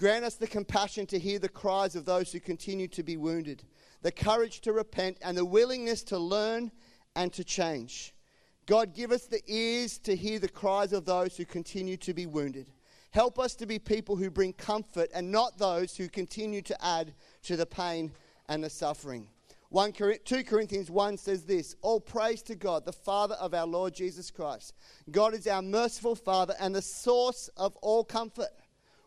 Grant 0.00 0.24
us 0.24 0.36
the 0.36 0.46
compassion 0.46 1.04
to 1.04 1.18
hear 1.18 1.38
the 1.38 1.46
cries 1.46 1.94
of 1.94 2.06
those 2.06 2.32
who 2.32 2.40
continue 2.40 2.88
to 2.88 3.02
be 3.02 3.18
wounded, 3.18 3.64
the 4.00 4.10
courage 4.10 4.62
to 4.62 4.72
repent, 4.72 5.18
and 5.20 5.36
the 5.36 5.44
willingness 5.44 6.02
to 6.04 6.16
learn 6.16 6.72
and 7.16 7.30
to 7.34 7.44
change. 7.44 8.14
God, 8.64 8.94
give 8.94 9.12
us 9.12 9.26
the 9.26 9.42
ears 9.46 9.98
to 9.98 10.16
hear 10.16 10.38
the 10.38 10.48
cries 10.48 10.94
of 10.94 11.04
those 11.04 11.36
who 11.36 11.44
continue 11.44 11.98
to 11.98 12.14
be 12.14 12.24
wounded. 12.24 12.70
Help 13.10 13.38
us 13.38 13.54
to 13.56 13.66
be 13.66 13.78
people 13.78 14.16
who 14.16 14.30
bring 14.30 14.54
comfort 14.54 15.10
and 15.14 15.30
not 15.30 15.58
those 15.58 15.94
who 15.98 16.08
continue 16.08 16.62
to 16.62 16.82
add 16.82 17.12
to 17.42 17.58
the 17.58 17.66
pain 17.66 18.10
and 18.48 18.64
the 18.64 18.70
suffering. 18.70 19.28
1, 19.68 19.92
2 20.24 20.44
Corinthians 20.44 20.90
1 20.90 21.18
says 21.18 21.44
this 21.44 21.76
All 21.82 22.00
praise 22.00 22.40
to 22.44 22.54
God, 22.54 22.86
the 22.86 22.92
Father 22.92 23.34
of 23.34 23.52
our 23.52 23.66
Lord 23.66 23.92
Jesus 23.92 24.30
Christ. 24.30 24.72
God 25.10 25.34
is 25.34 25.46
our 25.46 25.60
merciful 25.60 26.14
Father 26.14 26.54
and 26.58 26.74
the 26.74 26.80
source 26.80 27.50
of 27.58 27.76
all 27.82 28.02
comfort. 28.02 28.48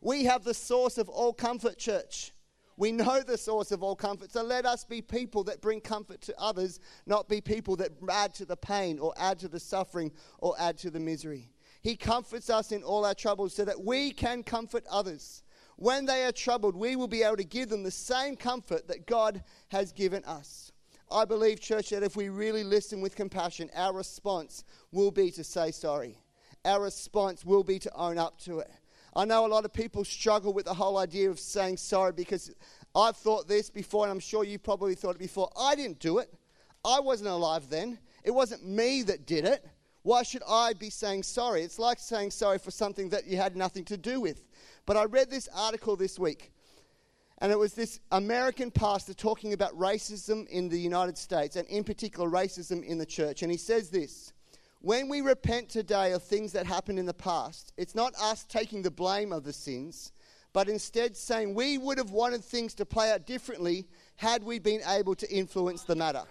We 0.04 0.26
have 0.26 0.44
the 0.44 0.54
source 0.54 0.98
of 0.98 1.08
all 1.08 1.32
comfort, 1.32 1.78
church. 1.78 2.34
We 2.76 2.92
know 2.92 3.22
the 3.22 3.38
source 3.38 3.72
of 3.72 3.82
all 3.82 3.96
comfort. 3.96 4.34
So 4.34 4.44
let 4.44 4.66
us 4.66 4.84
be 4.84 5.02
people 5.02 5.46
that 5.46 5.62
bring 5.62 5.80
comfort 5.80 6.20
to 6.24 6.38
others, 6.38 6.82
not 7.06 7.30
be 7.30 7.40
people 7.40 7.78
that 7.78 7.92
add 8.12 8.34
to 8.36 8.46
the 8.46 8.58
pain 8.58 9.00
or 9.00 9.14
add 9.18 9.40
to 9.40 9.48
the 9.48 9.62
suffering 9.62 10.12
or 10.40 10.56
add 10.60 10.78
to 10.80 10.90
the 10.90 11.00
misery. 11.00 11.52
He 11.82 11.96
comforts 11.96 12.50
us 12.50 12.74
in 12.74 12.84
all 12.84 13.06
our 13.06 13.14
troubles 13.14 13.54
so 13.54 13.64
that 13.64 13.82
we 13.82 14.12
can 14.12 14.44
comfort 14.44 14.84
others. 14.92 15.42
When 15.78 16.06
they 16.06 16.26
are 16.26 16.34
troubled, 16.34 16.76
we 16.76 16.98
will 16.98 17.08
be 17.08 17.24
able 17.24 17.38
to 17.38 17.46
give 17.46 17.70
them 17.70 17.84
the 17.84 17.92
same 17.92 18.36
comfort 18.36 18.90
that 18.90 19.08
God 19.08 19.42
has 19.70 19.94
given 19.94 20.26
us. 20.26 20.74
I 21.10 21.24
believe, 21.24 21.62
church, 21.62 21.92
that 21.92 22.04
if 22.04 22.18
we 22.18 22.28
really 22.28 22.66
listen 22.66 23.00
with 23.00 23.16
compassion, 23.16 23.70
our 23.74 23.94
response 23.94 24.66
will 24.92 25.12
be 25.12 25.32
to 25.32 25.46
say 25.46 25.72
sorry. 25.72 26.18
Our 26.66 26.82
response 26.82 27.46
will 27.46 27.64
be 27.64 27.80
to 27.80 27.94
own 27.96 28.18
up 28.18 28.38
to 28.42 28.60
it. 28.60 28.72
I 29.16 29.26
know 29.26 29.46
a 29.46 29.48
lot 29.48 29.66
of 29.66 29.74
people 29.74 30.04
struggle 30.04 30.54
with 30.54 30.66
the 30.66 30.74
whole 30.74 30.98
idea 30.98 31.30
of 31.30 31.40
saying 31.40 31.78
sorry 31.78 32.14
because 32.14 32.52
I've 32.96 33.18
thought 33.18 33.48
this 33.48 33.70
before, 33.70 34.06
and 34.06 34.12
I'm 34.12 34.20
sure 34.20 34.44
you 34.44 34.58
probably 34.58 34.96
thought 34.96 35.16
it 35.16 35.20
before. 35.20 35.50
I 35.60 35.76
didn't 35.76 36.00
do 36.00 36.18
it. 36.18 36.34
I 36.84 37.00
wasn't 37.00 37.30
alive 37.30 37.70
then. 37.70 38.00
It 38.24 38.32
wasn't 38.32 38.66
me 38.66 39.04
that 39.04 39.26
did 39.26 39.46
it. 39.46 39.66
Why 40.02 40.24
should 40.24 40.44
I 40.48 40.74
be 40.74 40.90
saying 40.90 41.24
sorry? 41.24 41.62
It's 41.62 41.80
like 41.80 42.00
saying 42.00 42.32
sorry 42.32 42.58
for 42.58 42.72
something 42.72 43.10
that 43.10 43.26
you 43.26 43.38
had 43.38 43.56
nothing 43.56 43.86
to 43.86 43.98
do 43.98 44.20
with. 44.20 44.44
But 44.86 44.98
I 44.98 45.06
read 45.06 45.30
this 45.30 45.48
article 45.56 45.96
this 45.96 46.20
week, 46.20 46.52
and 47.38 47.52
it 47.52 47.58
was 47.58 47.74
this 47.74 48.00
American 48.12 48.70
pastor 48.70 49.14
talking 49.14 49.54
about 49.54 49.78
racism 49.78 50.48
in 50.50 50.68
the 50.68 50.80
United 50.80 51.18
States, 51.18 51.56
and 51.56 51.68
in 51.70 51.84
particular, 51.84 52.30
racism 52.30 52.84
in 52.84 52.98
the 52.98 53.06
church. 53.06 53.44
And 53.44 53.52
he 53.52 53.58
says 53.58 53.90
this 53.90 54.33
When 54.84 55.08
we 55.08 55.22
repent 55.22 55.70
today 55.70 56.12
of 56.12 56.24
things 56.24 56.52
that 56.52 56.66
happened 56.66 57.00
in 57.00 57.06
the 57.06 57.14
past, 57.14 57.72
it's 57.78 57.96
not 57.96 58.14
us 58.22 58.44
taking 58.44 58.82
the 58.82 58.92
blame 58.92 59.32
of 59.32 59.46
the 59.46 59.54
sins, 59.54 60.12
but 60.52 60.68
instead 60.68 61.16
saying 61.16 61.56
we 61.56 61.78
would 61.78 61.98
have 61.98 62.12
wanted 62.12 62.44
things 62.44 62.74
to 62.74 62.86
play 62.86 63.10
out 63.10 63.26
differently 63.26 63.88
had 64.18 64.44
we 64.44 64.60
been 64.60 64.82
able 64.86 65.16
to 65.16 65.32
influence 65.34 65.84
the 65.84 65.96
matter. 65.96 66.24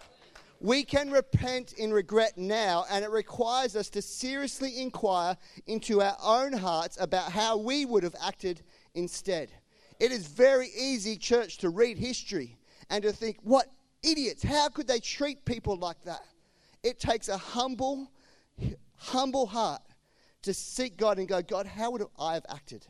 We 0.60 0.84
can 0.84 1.10
repent 1.10 1.72
in 1.78 1.94
regret 1.94 2.36
now, 2.36 2.84
and 2.90 3.02
it 3.02 3.10
requires 3.10 3.74
us 3.74 3.88
to 3.88 4.02
seriously 4.02 4.82
inquire 4.82 5.38
into 5.66 6.02
our 6.02 6.18
own 6.22 6.52
hearts 6.52 6.98
about 7.00 7.32
how 7.32 7.56
we 7.56 7.86
would 7.86 8.02
have 8.02 8.16
acted 8.22 8.60
instead. 8.94 9.50
It 9.98 10.12
is 10.12 10.26
very 10.26 10.68
easy, 10.78 11.16
church, 11.16 11.56
to 11.58 11.70
read 11.70 11.96
history 11.96 12.58
and 12.90 13.02
to 13.02 13.12
think, 13.12 13.38
what 13.42 13.68
idiots, 14.02 14.42
how 14.42 14.68
could 14.68 14.88
they 14.88 15.00
treat 15.00 15.42
people 15.46 15.78
like 15.78 16.04
that? 16.04 16.26
It 16.82 17.00
takes 17.00 17.30
a 17.30 17.38
humble, 17.38 18.10
humble 18.96 19.46
heart 19.46 19.82
to 20.42 20.54
seek 20.54 20.96
God 20.96 21.18
and 21.18 21.28
go, 21.28 21.42
God, 21.42 21.66
how 21.66 21.90
would 21.92 22.04
I 22.18 22.34
have 22.34 22.46
acted? 22.48 22.86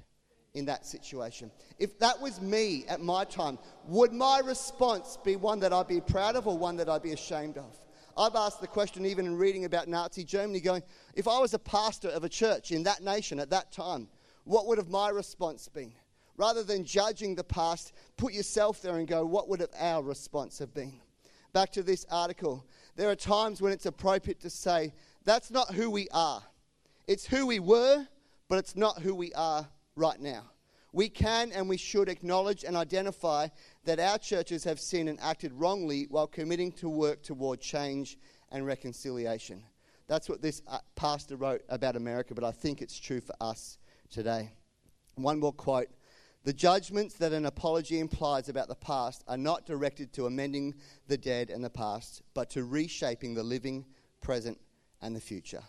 in 0.55 0.66
that 0.66 0.85
situation. 0.85 1.51
If 1.79 1.98
that 2.01 2.20
was 2.20 2.40
me 2.40 2.85
at 2.88 3.01
my 3.01 3.25
time, 3.25 3.59
would 3.87 4.12
my 4.12 4.40
response 4.40 5.18
be 5.25 5.37
one 5.37 5.61
that 5.61 5.72
I'd 5.72 5.88
be 5.88 6.01
proud 6.01 6.37
of 6.37 6.46
or 6.46 6.57
one 6.57 6.77
that 6.77 6.88
I'd 6.88 7.03
be 7.03 7.12
ashamed 7.12 7.57
of? 7.57 7.79
I've 8.16 8.35
asked 8.35 8.61
the 8.61 8.66
question 8.66 9.07
even 9.07 9.27
in 9.27 9.37
reading 9.37 9.64
about 9.64 9.88
Nazi 9.88 10.25
Germany, 10.25 10.61
going, 10.61 10.83
if 11.14 11.27
I 11.27 11.38
was 11.38 11.55
a 11.55 11.59
pastor 11.59 12.09
of 12.09 12.25
a 12.25 12.29
church 12.29 12.70
in 12.70 12.83
that 12.83 13.03
nation 13.03 13.40
at 13.40 13.51
that 13.51 13.72
time, 13.72 14.09
what 14.44 14.66
would 14.66 14.77
have 14.77 14.90
my 14.90 15.09
response 15.09 15.68
been? 15.68 15.92
Rather 16.37 16.62
than 16.62 16.85
judging 16.85 17.35
the 17.35 17.44
past, 17.44 17.92
put 18.16 18.35
yourself 18.35 18.83
there 18.83 18.96
and 18.96 19.09
go, 19.09 19.25
what 19.25 19.48
would 19.48 19.61
have 19.61 19.70
our 19.79 20.03
response 20.03 20.59
have 20.59 20.75
been? 20.75 21.01
Back 21.53 21.72
to 21.72 21.83
this 21.83 22.05
article. 22.11 22.66
There 22.96 23.11
are 23.11 23.16
times 23.16 23.62
when 23.62 23.72
it's 23.72 23.87
appropriate 23.87 24.40
to 24.40 24.51
say, 24.51 24.92
that's 25.24 25.50
not 25.50 25.74
who 25.74 25.90
we 25.90 26.08
are. 26.12 26.42
It's 27.06 27.26
who 27.26 27.46
we 27.46 27.58
were, 27.58 28.06
but 28.48 28.58
it's 28.58 28.76
not 28.76 29.00
who 29.00 29.14
we 29.14 29.32
are 29.35 29.68
right 29.96 30.20
now. 30.20 30.44
We 30.92 31.08
can 31.08 31.52
and 31.52 31.68
we 31.68 31.78
should 31.78 32.08
acknowledge 32.08 32.64
and 32.64 32.76
identify 32.76 33.48
that 33.85 33.98
our 33.98 34.18
churches 34.18 34.64
have 34.64 34.78
sinned 34.78 35.08
and 35.08 35.18
acted 35.20 35.52
wrongly 35.54 36.06
while 36.11 36.26
committing 36.26 36.70
to 36.72 36.88
work 36.88 37.22
toward 37.22 37.61
change 37.61 38.18
and 38.50 38.66
reconciliation. 38.66 39.62
That's 40.06 40.28
what 40.28 40.42
this 40.42 40.61
uh, 40.68 40.78
pastor 40.94 41.37
wrote 41.37 41.62
about 41.70 41.96
America, 41.96 42.35
but 42.35 42.44
I 42.44 42.50
think 42.50 42.82
it's 42.82 42.98
true 42.98 43.20
for 43.20 43.35
us 43.40 43.78
today. 44.11 44.52
One 45.14 45.40
more 45.40 45.52
quote. 45.52 45.88
The 46.44 46.52
judgments 46.52 47.14
that 47.14 47.32
an 47.32 47.46
apology 47.46 48.00
implies 48.00 48.48
about 48.48 48.68
the 48.68 48.74
past 48.74 49.22
are 49.28 49.37
not 49.37 49.64
directed 49.64 50.12
to 50.14 50.26
amending 50.26 50.74
the 51.06 51.16
dead 51.16 51.50
and 51.50 51.64
the 51.64 51.70
past, 51.70 52.22
but 52.35 52.50
to 52.50 52.64
reshaping 52.64 53.32
the 53.32 53.44
living, 53.44 53.87
present, 54.20 54.58
and 55.02 55.14
the 55.14 55.20
future. 55.20 55.62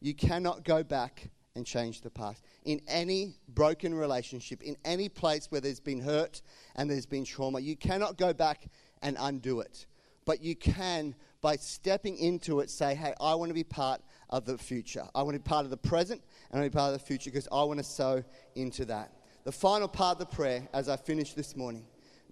You 0.00 0.14
cannot 0.14 0.64
go 0.64 0.82
back 0.82 1.30
and 1.54 1.66
change 1.66 2.00
the 2.00 2.10
past. 2.10 2.44
In 2.64 2.80
any 2.86 3.34
broken 3.48 3.92
relationship, 3.92 4.62
in 4.62 4.76
any 4.84 5.08
place 5.08 5.46
where 5.50 5.60
there's 5.60 5.80
been 5.80 6.00
hurt 6.00 6.40
and 6.76 6.88
there's 6.88 7.06
been 7.06 7.24
trauma, 7.24 7.60
you 7.60 7.76
cannot 7.76 8.16
go 8.16 8.32
back 8.32 8.68
and 9.02 9.16
undo 9.18 9.60
it. 9.60 9.86
But 10.24 10.42
you 10.42 10.54
can, 10.54 11.14
by 11.40 11.56
stepping 11.56 12.16
into 12.16 12.60
it, 12.60 12.70
say, 12.70 12.94
hey, 12.94 13.14
I 13.20 13.34
want 13.34 13.50
to 13.50 13.54
be 13.54 13.64
part 13.64 14.00
of 14.30 14.44
the 14.44 14.56
future. 14.56 15.04
I 15.14 15.22
want 15.22 15.34
to 15.34 15.40
be 15.40 15.48
part 15.48 15.64
of 15.64 15.70
the 15.70 15.76
present 15.76 16.22
and 16.50 16.58
I 16.58 16.62
want 16.62 16.72
to 16.72 16.76
be 16.76 16.78
part 16.78 16.94
of 16.94 17.00
the 17.00 17.04
future 17.06 17.30
because 17.30 17.48
I 17.50 17.62
want 17.64 17.78
to 17.78 17.84
sow 17.84 18.22
into 18.54 18.84
that. 18.86 19.12
The 19.44 19.52
final 19.52 19.88
part 19.88 20.20
of 20.20 20.28
the 20.28 20.36
prayer, 20.36 20.68
as 20.72 20.88
I 20.88 20.96
finish 20.96 21.34
this 21.34 21.56
morning 21.56 21.86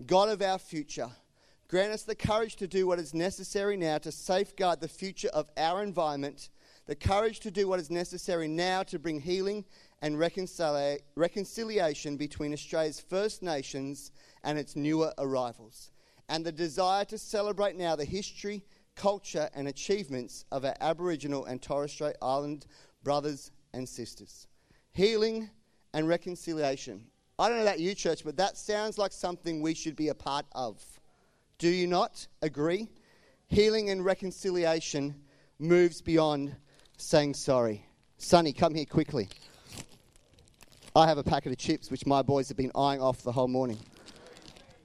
God 0.04 0.28
of 0.28 0.42
our 0.42 0.58
future, 0.58 1.08
grant 1.68 1.92
us 1.92 2.02
the 2.02 2.14
courage 2.14 2.56
to 2.56 2.66
do 2.66 2.86
what 2.86 2.98
is 2.98 3.14
necessary 3.14 3.76
now 3.76 3.98
to 3.98 4.12
safeguard 4.12 4.80
the 4.80 4.88
future 4.88 5.28
of 5.28 5.50
our 5.56 5.82
environment 5.82 6.48
the 6.86 6.94
courage 6.94 7.40
to 7.40 7.50
do 7.50 7.66
what 7.66 7.80
is 7.80 7.90
necessary 7.90 8.46
now 8.46 8.84
to 8.84 8.98
bring 8.98 9.20
healing 9.20 9.64
and 10.02 10.16
reconcilia- 10.16 11.00
reconciliation 11.16 12.16
between 12.16 12.52
Australia's 12.52 13.00
First 13.00 13.42
Nations 13.42 14.12
and 14.44 14.56
its 14.56 14.76
newer 14.76 15.12
arrivals, 15.18 15.90
and 16.28 16.44
the 16.44 16.52
desire 16.52 17.04
to 17.06 17.18
celebrate 17.18 17.76
now 17.76 17.96
the 17.96 18.04
history, 18.04 18.64
culture, 18.94 19.50
and 19.54 19.66
achievements 19.66 20.44
of 20.52 20.64
our 20.64 20.76
Aboriginal 20.80 21.46
and 21.46 21.60
Torres 21.60 21.90
Strait 21.90 22.16
Island 22.22 22.66
brothers 23.02 23.50
and 23.74 23.88
sisters. 23.88 24.46
Healing 24.92 25.50
and 25.92 26.06
reconciliation. 26.06 27.06
I 27.38 27.48
don't 27.48 27.58
know 27.58 27.64
about 27.64 27.80
you, 27.80 27.94
church, 27.94 28.24
but 28.24 28.36
that 28.36 28.56
sounds 28.56 28.96
like 28.96 29.12
something 29.12 29.60
we 29.60 29.74
should 29.74 29.96
be 29.96 30.08
a 30.08 30.14
part 30.14 30.46
of. 30.52 30.82
Do 31.58 31.68
you 31.68 31.86
not 31.86 32.26
agree? 32.42 32.88
Healing 33.48 33.88
and 33.88 34.04
reconciliation 34.04 35.14
moves 35.58 36.02
beyond 36.02 36.54
saying 36.98 37.34
sorry. 37.34 37.86
Sonny, 38.18 38.52
come 38.52 38.74
here 38.74 38.84
quickly. 38.84 39.28
I 40.94 41.06
have 41.06 41.18
a 41.18 41.22
packet 41.22 41.52
of 41.52 41.58
chips 41.58 41.90
which 41.90 42.06
my 42.06 42.22
boys 42.22 42.48
have 42.48 42.56
been 42.56 42.72
eyeing 42.74 43.00
off 43.00 43.22
the 43.22 43.32
whole 43.32 43.48
morning. 43.48 43.78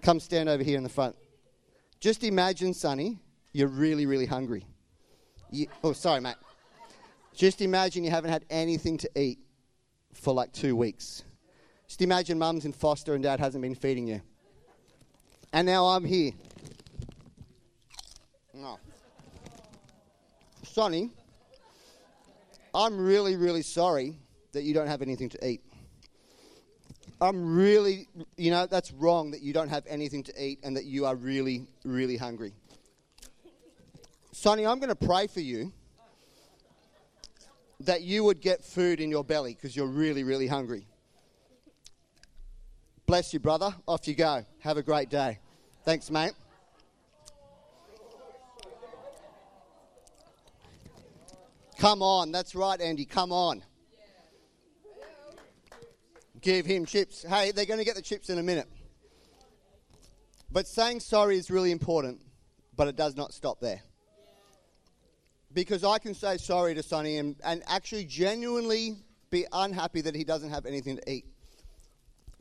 Come 0.01 0.19
stand 0.19 0.47
over 0.47 0.63
here 0.63 0.77
in 0.77 0.83
the 0.83 0.89
front. 0.89 1.15
Just 1.99 2.23
imagine, 2.23 2.73
Sonny, 2.73 3.19
you're 3.51 3.67
really, 3.67 4.05
really 4.05 4.25
hungry. 4.25 4.65
You, 5.49 5.67
oh, 5.83 5.93
sorry, 5.93 6.21
mate. 6.21 6.35
Just 7.35 7.61
imagine 7.61 8.03
you 8.03 8.11
haven't 8.11 8.31
had 8.31 8.45
anything 8.49 8.97
to 8.99 9.09
eat 9.19 9.39
for 10.13 10.33
like 10.33 10.51
two 10.53 10.75
weeks. 10.75 11.23
Just 11.87 12.01
imagine 12.01 12.39
mum's 12.39 12.65
in 12.65 12.71
foster 12.71 13.13
and 13.13 13.23
dad 13.23 13.39
hasn't 13.39 13.61
been 13.61 13.75
feeding 13.75 14.07
you. 14.07 14.21
And 15.53 15.65
now 15.65 15.87
I'm 15.87 16.05
here. 16.05 16.31
Oh. 18.57 18.77
Sonny, 20.63 21.11
I'm 22.73 22.99
really, 22.99 23.35
really 23.35 23.61
sorry 23.61 24.17
that 24.51 24.63
you 24.63 24.73
don't 24.73 24.87
have 24.87 25.01
anything 25.01 25.29
to 25.29 25.47
eat. 25.47 25.61
I'm 27.21 27.55
really, 27.55 28.07
you 28.35 28.51
know, 28.51 28.65
that's 28.65 28.91
wrong 28.91 29.31
that 29.31 29.41
you 29.41 29.53
don't 29.53 29.69
have 29.69 29.85
anything 29.87 30.23
to 30.23 30.43
eat 30.43 30.59
and 30.63 30.75
that 30.75 30.85
you 30.85 31.05
are 31.05 31.15
really, 31.15 31.67
really 31.85 32.17
hungry. 32.17 32.53
Sonny, 34.31 34.65
I'm 34.65 34.79
going 34.79 34.89
to 34.89 34.95
pray 34.95 35.27
for 35.27 35.39
you 35.39 35.71
that 37.81 38.01
you 38.01 38.23
would 38.23 38.41
get 38.41 38.63
food 38.63 38.99
in 38.99 39.11
your 39.11 39.23
belly 39.23 39.53
because 39.53 39.75
you're 39.75 39.87
really, 39.87 40.23
really 40.23 40.47
hungry. 40.47 40.87
Bless 43.05 43.33
you, 43.33 43.39
brother. 43.39 43.75
Off 43.87 44.07
you 44.07 44.15
go. 44.15 44.45
Have 44.59 44.77
a 44.77 44.83
great 44.83 45.09
day. 45.09 45.39
Thanks, 45.83 46.09
mate. 46.09 46.33
Come 51.81 52.03
on. 52.03 52.31
That's 52.31 52.53
right, 52.53 52.79
Andy. 52.79 53.05
Come 53.05 53.31
on. 53.31 53.63
Give 56.39 56.63
him 56.63 56.85
chips. 56.85 57.25
Hey, 57.27 57.49
they're 57.49 57.65
going 57.65 57.79
to 57.79 57.83
get 57.83 57.95
the 57.95 58.03
chips 58.03 58.29
in 58.29 58.37
a 58.37 58.43
minute. 58.43 58.67
But 60.51 60.67
saying 60.67 60.99
sorry 60.99 61.37
is 61.37 61.49
really 61.49 61.71
important, 61.71 62.21
but 62.75 62.87
it 62.87 62.95
does 62.95 63.15
not 63.15 63.33
stop 63.33 63.59
there. 63.61 63.81
Because 65.51 65.83
I 65.83 65.97
can 65.97 66.13
say 66.13 66.37
sorry 66.37 66.75
to 66.75 66.83
Sonny 66.83 67.17
and, 67.17 67.35
and 67.43 67.63
actually 67.65 68.05
genuinely 68.05 68.97
be 69.31 69.47
unhappy 69.51 70.01
that 70.01 70.13
he 70.13 70.23
doesn't 70.23 70.51
have 70.51 70.67
anything 70.67 70.97
to 70.97 71.11
eat 71.11 71.25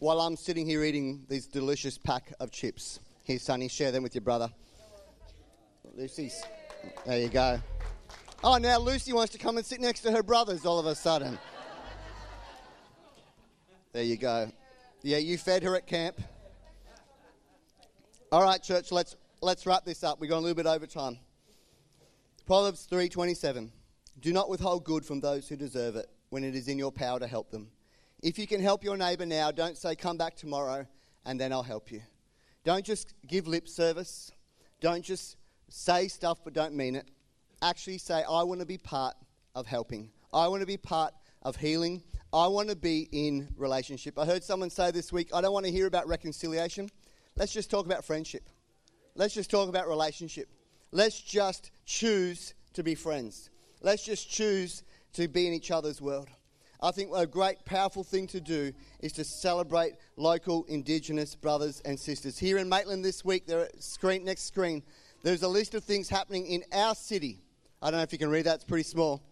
while 0.01 0.21
I'm 0.21 0.37
sitting 0.37 0.67
here 0.67 0.85
eating 0.85 1.25
these 1.31 1.47
delicious 1.47 1.97
pack 1.97 2.31
of 2.41 2.51
chips. 2.51 3.01
Here, 3.25 3.39
Sonny, 3.39 3.69
share 3.69 3.91
them 3.91 4.03
with 4.03 4.15
your 4.15 4.23
brother. 4.23 4.51
Lucy's. 5.95 6.43
There 7.07 7.19
you 7.19 7.29
go. 7.29 7.59
Oh, 8.43 8.57
now 8.57 8.79
Lucy 8.79 9.13
wants 9.13 9.33
to 9.33 9.39
come 9.39 9.59
and 9.59 9.67
sit 9.67 9.83
next 9.83 10.01
to 10.01 10.13
her 10.13 10.23
brothers 10.23 10.65
all 10.65 10.79
of 10.79 10.87
a 10.87 10.95
sudden. 10.95 11.39
There 13.93 14.03
you 14.03 14.17
go. 14.17 14.51
Yeah, 15.03 15.19
you 15.19 15.37
fed 15.37 15.63
her 15.63 15.77
at 15.77 15.87
camp. 15.87 16.19
All 18.33 18.43
right, 18.43 18.63
church, 18.63 18.93
let's 18.93 19.17
let's 19.43 19.67
wrap 19.67 19.85
this 19.85 20.03
up. 20.03 20.21
We've 20.21 20.31
gone 20.31 20.39
a 20.39 20.43
little 20.43 20.57
bit 20.57 20.67
over 20.67 20.87
time. 20.87 21.19
Proverbs 22.47 22.87
3:27. 22.91 23.71
Do 24.21 24.33
not 24.33 24.49
withhold 24.49 24.85
good 24.85 25.05
from 25.05 25.21
those 25.21 25.47
who 25.47 25.57
deserve 25.57 25.97
it 25.97 26.07
when 26.31 26.43
it 26.43 26.55
is 26.55 26.69
in 26.69 26.79
your 26.79 26.93
power 26.93 27.19
to 27.19 27.27
help 27.27 27.51
them. 27.51 27.71
If 28.23 28.39
you 28.39 28.47
can 28.47 28.63
help 28.63 28.85
your 28.85 28.97
neighbor 28.97 29.27
now, 29.27 29.51
don't 29.51 29.77
say 29.77 29.95
come 29.95 30.17
back 30.17 30.35
tomorrow 30.35 30.87
and 31.27 31.39
then 31.39 31.53
I'll 31.53 31.63
help 31.63 31.93
you. 31.93 32.01
Don't 32.65 32.87
just 32.87 33.13
give 33.27 33.47
lip 33.47 33.69
service. 33.69 34.33
Don't 34.81 35.05
just 35.05 35.37
say 35.69 36.09
stuff 36.09 36.39
but 36.43 36.55
don't 36.55 36.75
mean 36.75 36.97
it. 36.97 37.11
Actually 37.63 37.99
say 37.99 38.25
I 38.29 38.43
want 38.43 38.61
to 38.61 38.67
be 38.67 38.79
part 38.79 39.15
of 39.55 39.67
helping. 39.67 40.11
I 40.33 40.49
want 40.49 40.61
to 40.61 40.67
be 40.67 40.77
part 40.77 41.13
of 41.43 41.57
healing. 41.57 42.03
I 42.33 42.47
want 42.47 42.69
to 42.69 42.77
be 42.77 43.09
in 43.11 43.49
relationship. 43.57 44.19
I 44.19 44.25
heard 44.25 44.45
someone 44.45 44.71
say 44.71 44.91
this 44.91 45.13
week, 45.13 45.31
I 45.35 45.41
don't 45.41 45.53
want 45.53 45.67
to 45.67 45.73
hear 45.73 45.87
about 45.87 46.07
reconciliation. 46.07 46.89
Let's 47.37 47.53
just 47.53 47.71
talk 47.71 47.87
about 47.87 48.05
friendship. 48.05 48.49
Let's 49.15 49.35
just 49.35 49.51
talk 49.51 49.69
about 49.69 49.89
relationship. 49.89 50.49
Let's 50.93 51.21
just 51.21 51.73
choose 51.85 52.55
to 52.75 52.83
be 52.83 52.95
friends. 52.95 53.51
Let's 53.83 54.05
just 54.05 54.31
choose 54.31 54.83
to 55.15 55.29
be 55.29 55.47
in 55.47 55.53
each 55.53 55.71
other's 55.71 56.01
world. 56.01 56.29
I 56.83 56.93
think 56.93 57.11
a 57.15 57.27
great, 57.27 57.65
powerful 57.65 58.05
thing 58.05 58.27
to 58.29 58.41
do 58.41 58.73
is 59.01 59.13
to 59.15 59.25
celebrate 59.25 59.95
local 60.17 60.65
Indigenous 60.65 61.35
brothers 61.35 61.83
and 61.85 61.99
sisters. 61.99 62.39
Here 62.39 62.59
in 62.59 62.69
Maitland 62.69 63.05
this 63.05 63.25
week, 63.25 63.47
there 63.47 63.69
screen 63.79 64.25
next 64.25 64.45
screen, 64.45 64.83
there's 65.23 65.43
a 65.43 65.49
list 65.49 65.75
of 65.75 65.85
things 65.85 66.09
happening 66.09 66.47
in 66.47 66.65
our 66.73 66.95
city. 66.95 67.43
I 67.83 67.91
don't 67.91 67.99
know 67.99 68.03
if 68.03 68.13
you 68.13 68.19
can 68.19 68.29
read 68.29 68.45
that; 68.45 68.57
it's 68.57 68.65
pretty 68.65 68.85
small. 68.85 69.23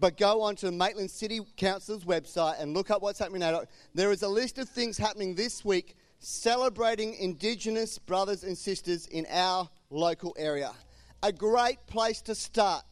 But 0.00 0.16
go 0.16 0.42
on 0.42 0.48
onto 0.50 0.72
Maitland 0.72 1.08
City 1.08 1.40
Council's 1.56 2.04
website 2.04 2.60
and 2.60 2.74
look 2.74 2.90
up 2.90 3.00
what's 3.00 3.20
happening 3.20 3.40
now. 3.40 3.62
There 3.94 4.10
is 4.10 4.22
a 4.22 4.28
list 4.28 4.58
of 4.58 4.68
things 4.68 4.98
happening 4.98 5.36
this 5.36 5.64
week 5.64 5.94
celebrating 6.18 7.14
Indigenous 7.14 7.96
brothers 7.98 8.42
and 8.42 8.58
sisters 8.58 9.06
in 9.06 9.24
our 9.30 9.68
local 9.90 10.34
area. 10.36 10.72
A 11.22 11.32
great 11.32 11.78
place 11.86 12.20
to 12.22 12.34
start. 12.34 12.82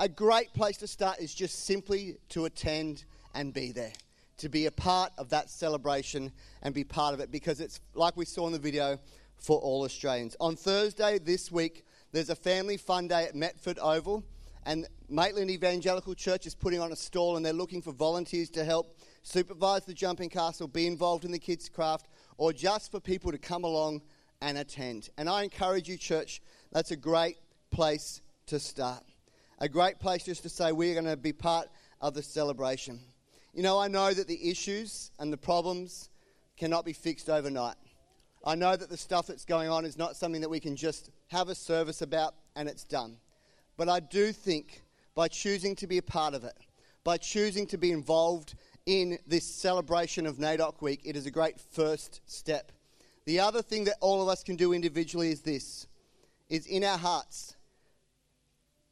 A 0.00 0.08
great 0.08 0.52
place 0.54 0.76
to 0.78 0.88
start 0.88 1.20
is 1.20 1.32
just 1.32 1.64
simply 1.64 2.16
to 2.30 2.46
attend 2.46 3.04
and 3.32 3.54
be 3.54 3.70
there, 3.70 3.92
to 4.38 4.48
be 4.48 4.66
a 4.66 4.72
part 4.72 5.12
of 5.18 5.28
that 5.28 5.50
celebration 5.50 6.32
and 6.62 6.74
be 6.74 6.82
part 6.82 7.14
of 7.14 7.20
it 7.20 7.30
because 7.30 7.60
it's 7.60 7.78
like 7.94 8.16
we 8.16 8.24
saw 8.24 8.48
in 8.48 8.52
the 8.52 8.58
video 8.58 8.98
for 9.36 9.60
all 9.60 9.84
Australians. 9.84 10.34
On 10.40 10.56
Thursday 10.56 11.18
this 11.18 11.52
week, 11.52 11.84
there's 12.14 12.30
a 12.30 12.36
family 12.36 12.76
fun 12.76 13.08
day 13.08 13.24
at 13.24 13.34
Metford 13.34 13.76
Oval 13.80 14.22
and 14.64 14.86
Maitland 15.08 15.50
Evangelical 15.50 16.14
Church 16.14 16.46
is 16.46 16.54
putting 16.54 16.78
on 16.78 16.92
a 16.92 16.96
stall 16.96 17.36
and 17.36 17.44
they're 17.44 17.52
looking 17.52 17.82
for 17.82 17.90
volunteers 17.90 18.48
to 18.50 18.64
help 18.64 18.96
supervise 19.24 19.84
the 19.84 19.94
jumping 19.94 20.30
castle, 20.30 20.68
be 20.68 20.86
involved 20.86 21.24
in 21.24 21.32
the 21.32 21.40
kids' 21.40 21.68
craft, 21.68 22.06
or 22.38 22.52
just 22.52 22.92
for 22.92 23.00
people 23.00 23.32
to 23.32 23.38
come 23.38 23.64
along 23.64 24.00
and 24.40 24.56
attend. 24.56 25.10
And 25.18 25.28
I 25.28 25.42
encourage 25.42 25.88
you, 25.88 25.96
church, 25.96 26.40
that's 26.70 26.92
a 26.92 26.96
great 26.96 27.36
place 27.72 28.22
to 28.46 28.60
start. 28.60 29.02
A 29.58 29.68
great 29.68 29.98
place 29.98 30.22
just 30.22 30.44
to 30.44 30.48
say 30.48 30.70
we're 30.70 30.94
going 30.94 31.06
to 31.06 31.16
be 31.16 31.32
part 31.32 31.66
of 32.00 32.14
the 32.14 32.22
celebration. 32.22 33.00
You 33.52 33.64
know, 33.64 33.76
I 33.76 33.88
know 33.88 34.14
that 34.14 34.28
the 34.28 34.50
issues 34.50 35.10
and 35.18 35.32
the 35.32 35.36
problems 35.36 36.10
cannot 36.56 36.84
be 36.84 36.92
fixed 36.92 37.28
overnight. 37.28 37.74
I 38.46 38.54
know 38.54 38.76
that 38.76 38.90
the 38.90 38.96
stuff 38.96 39.26
that's 39.26 39.46
going 39.46 39.70
on 39.70 39.86
is 39.86 39.96
not 39.96 40.16
something 40.16 40.42
that 40.42 40.50
we 40.50 40.60
can 40.60 40.76
just 40.76 41.10
have 41.28 41.48
a 41.48 41.54
service 41.54 42.02
about 42.02 42.34
and 42.54 42.68
it's 42.68 42.84
done. 42.84 43.16
But 43.76 43.88
I 43.88 44.00
do 44.00 44.32
think 44.32 44.82
by 45.14 45.28
choosing 45.28 45.74
to 45.76 45.86
be 45.86 45.98
a 45.98 46.02
part 46.02 46.34
of 46.34 46.44
it, 46.44 46.56
by 47.04 47.16
choosing 47.16 47.66
to 47.68 47.78
be 47.78 47.90
involved 47.90 48.54
in 48.86 49.18
this 49.26 49.44
celebration 49.44 50.26
of 50.26 50.36
NAIDOC 50.36 50.82
Week, 50.82 51.00
it 51.04 51.16
is 51.16 51.24
a 51.24 51.30
great 51.30 51.58
first 51.58 52.20
step. 52.26 52.70
The 53.24 53.40
other 53.40 53.62
thing 53.62 53.84
that 53.84 53.96
all 54.00 54.22
of 54.22 54.28
us 54.28 54.42
can 54.44 54.56
do 54.56 54.74
individually 54.74 55.30
is 55.30 55.40
this 55.40 55.86
is 56.50 56.66
in 56.66 56.84
our 56.84 56.98
hearts. 56.98 57.56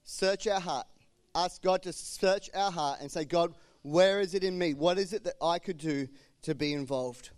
Search 0.05 0.47
our 0.47 0.61
heart. 0.61 0.87
Ask 1.35 1.63
God 1.63 1.83
to 1.83 1.93
search 1.93 2.49
our 2.55 2.73
heart 2.73 3.01
and 3.01 3.11
say, 3.11 3.25
God, 3.25 3.55
where 3.83 4.21
is 4.21 4.35
it 4.35 4.43
in 4.43 4.59
me? 4.59 4.73
What 4.73 4.99
is 4.99 5.13
it 5.13 5.25
that 5.25 5.35
I 5.43 5.59
could 5.59 5.79
do 5.79 6.09
to 6.43 6.55
be 6.55 6.73
involved? 6.73 7.31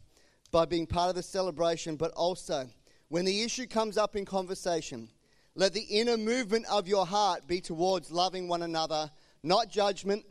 By 0.54 0.66
being 0.66 0.86
part 0.86 1.08
of 1.08 1.16
the 1.16 1.22
celebration, 1.24 1.96
but 1.96 2.12
also 2.12 2.68
when 3.08 3.24
the 3.24 3.42
issue 3.42 3.66
comes 3.66 3.98
up 3.98 4.14
in 4.14 4.24
conversation, 4.24 5.08
let 5.56 5.72
the 5.72 5.82
inner 5.82 6.16
movement 6.16 6.66
of 6.70 6.86
your 6.86 7.04
heart 7.04 7.48
be 7.48 7.60
towards 7.60 8.12
loving 8.12 8.46
one 8.46 8.62
another, 8.62 9.10
not 9.42 9.68
judgment, 9.68 10.24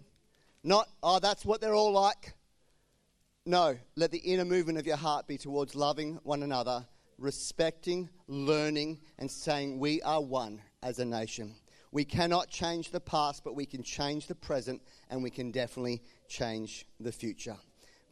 not, 0.63 0.87
oh, 1.03 1.19
that's 1.19 1.43
what 1.43 1.59
they're 1.59 1.75
all 1.75 1.91
like. 1.91 2.35
No, 3.45 3.77
let 3.97 4.11
the 4.11 4.19
inner 4.19 4.45
movement 4.45 4.77
of 4.77 4.87
your 4.87 4.95
heart 4.95 5.27
be 5.27 5.37
towards 5.37 5.75
loving 5.75 6.21
one 6.23 6.41
another, 6.41 6.87
respecting, 7.17 8.09
learning, 8.27 9.01
and 9.19 9.29
saying 9.29 9.77
we 9.77 10.01
are 10.03 10.21
one 10.21 10.61
as 10.81 10.99
a 10.99 11.05
nation. 11.05 11.53
We 11.91 12.05
cannot 12.05 12.49
change 12.49 12.91
the 12.91 13.01
past, 13.01 13.43
but 13.43 13.57
we 13.57 13.65
can 13.65 13.83
change 13.83 14.27
the 14.27 14.35
present, 14.35 14.83
and 15.09 15.21
we 15.21 15.31
can 15.31 15.51
definitely 15.51 16.01
change 16.29 16.85
the 17.01 17.11
future. 17.11 17.57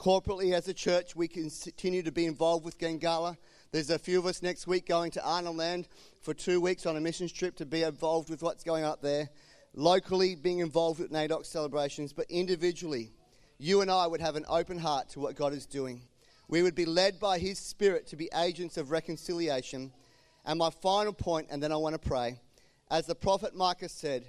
Corporately, 0.02 0.54
as 0.54 0.68
a 0.68 0.74
church, 0.74 1.16
we 1.16 1.28
continue 1.28 2.02
to 2.02 2.12
be 2.12 2.26
involved 2.26 2.66
with 2.66 2.80
Gangala. 2.80 3.38
There's 3.72 3.92
a 3.92 4.00
few 4.00 4.18
of 4.18 4.26
us 4.26 4.42
next 4.42 4.66
week 4.66 4.88
going 4.88 5.12
to 5.12 5.24
Arnhem 5.24 5.58
Land 5.58 5.88
for 6.24 6.34
two 6.34 6.60
weeks 6.60 6.88
on 6.88 6.98
a 6.98 7.00
missions 7.00 7.32
trip 7.32 7.56
to 7.58 7.68
be 7.68 7.84
involved 7.84 8.28
with 8.28 8.42
what's 8.42 8.64
going 8.64 8.84
up 8.84 9.04
there. 9.04 9.30
Locally, 9.76 10.34
being 10.34 10.58
involved 10.58 11.00
with 11.00 11.12
NAIDOC 11.12 11.46
celebrations, 11.46 12.14
but 12.14 12.26
individually, 12.32 13.12
you 13.60 13.82
and 13.82 13.92
I 13.92 14.08
would 14.08 14.22
have 14.22 14.36
an 14.36 14.46
open 14.50 14.80
heart 14.80 15.10
to 15.10 15.20
what 15.20 15.36
God 15.36 15.54
is 15.54 15.68
doing. 15.68 16.02
We 16.48 16.64
would 16.64 16.74
be 16.74 16.86
led 16.86 17.20
by 17.20 17.38
His 17.38 17.60
Spirit 17.60 18.08
to 18.08 18.16
be 18.16 18.28
agents 18.36 18.78
of 18.78 18.90
reconciliation. 18.90 19.94
And 20.48 20.58
my 20.58 20.72
final 20.72 21.14
point, 21.14 21.50
and 21.52 21.62
then 21.62 21.72
I 21.72 21.76
want 21.76 21.94
to 21.94 22.10
pray. 22.10 22.40
As 22.90 23.06
the 23.06 23.14
prophet 23.14 23.54
Micah 23.54 23.88
said, 23.88 24.26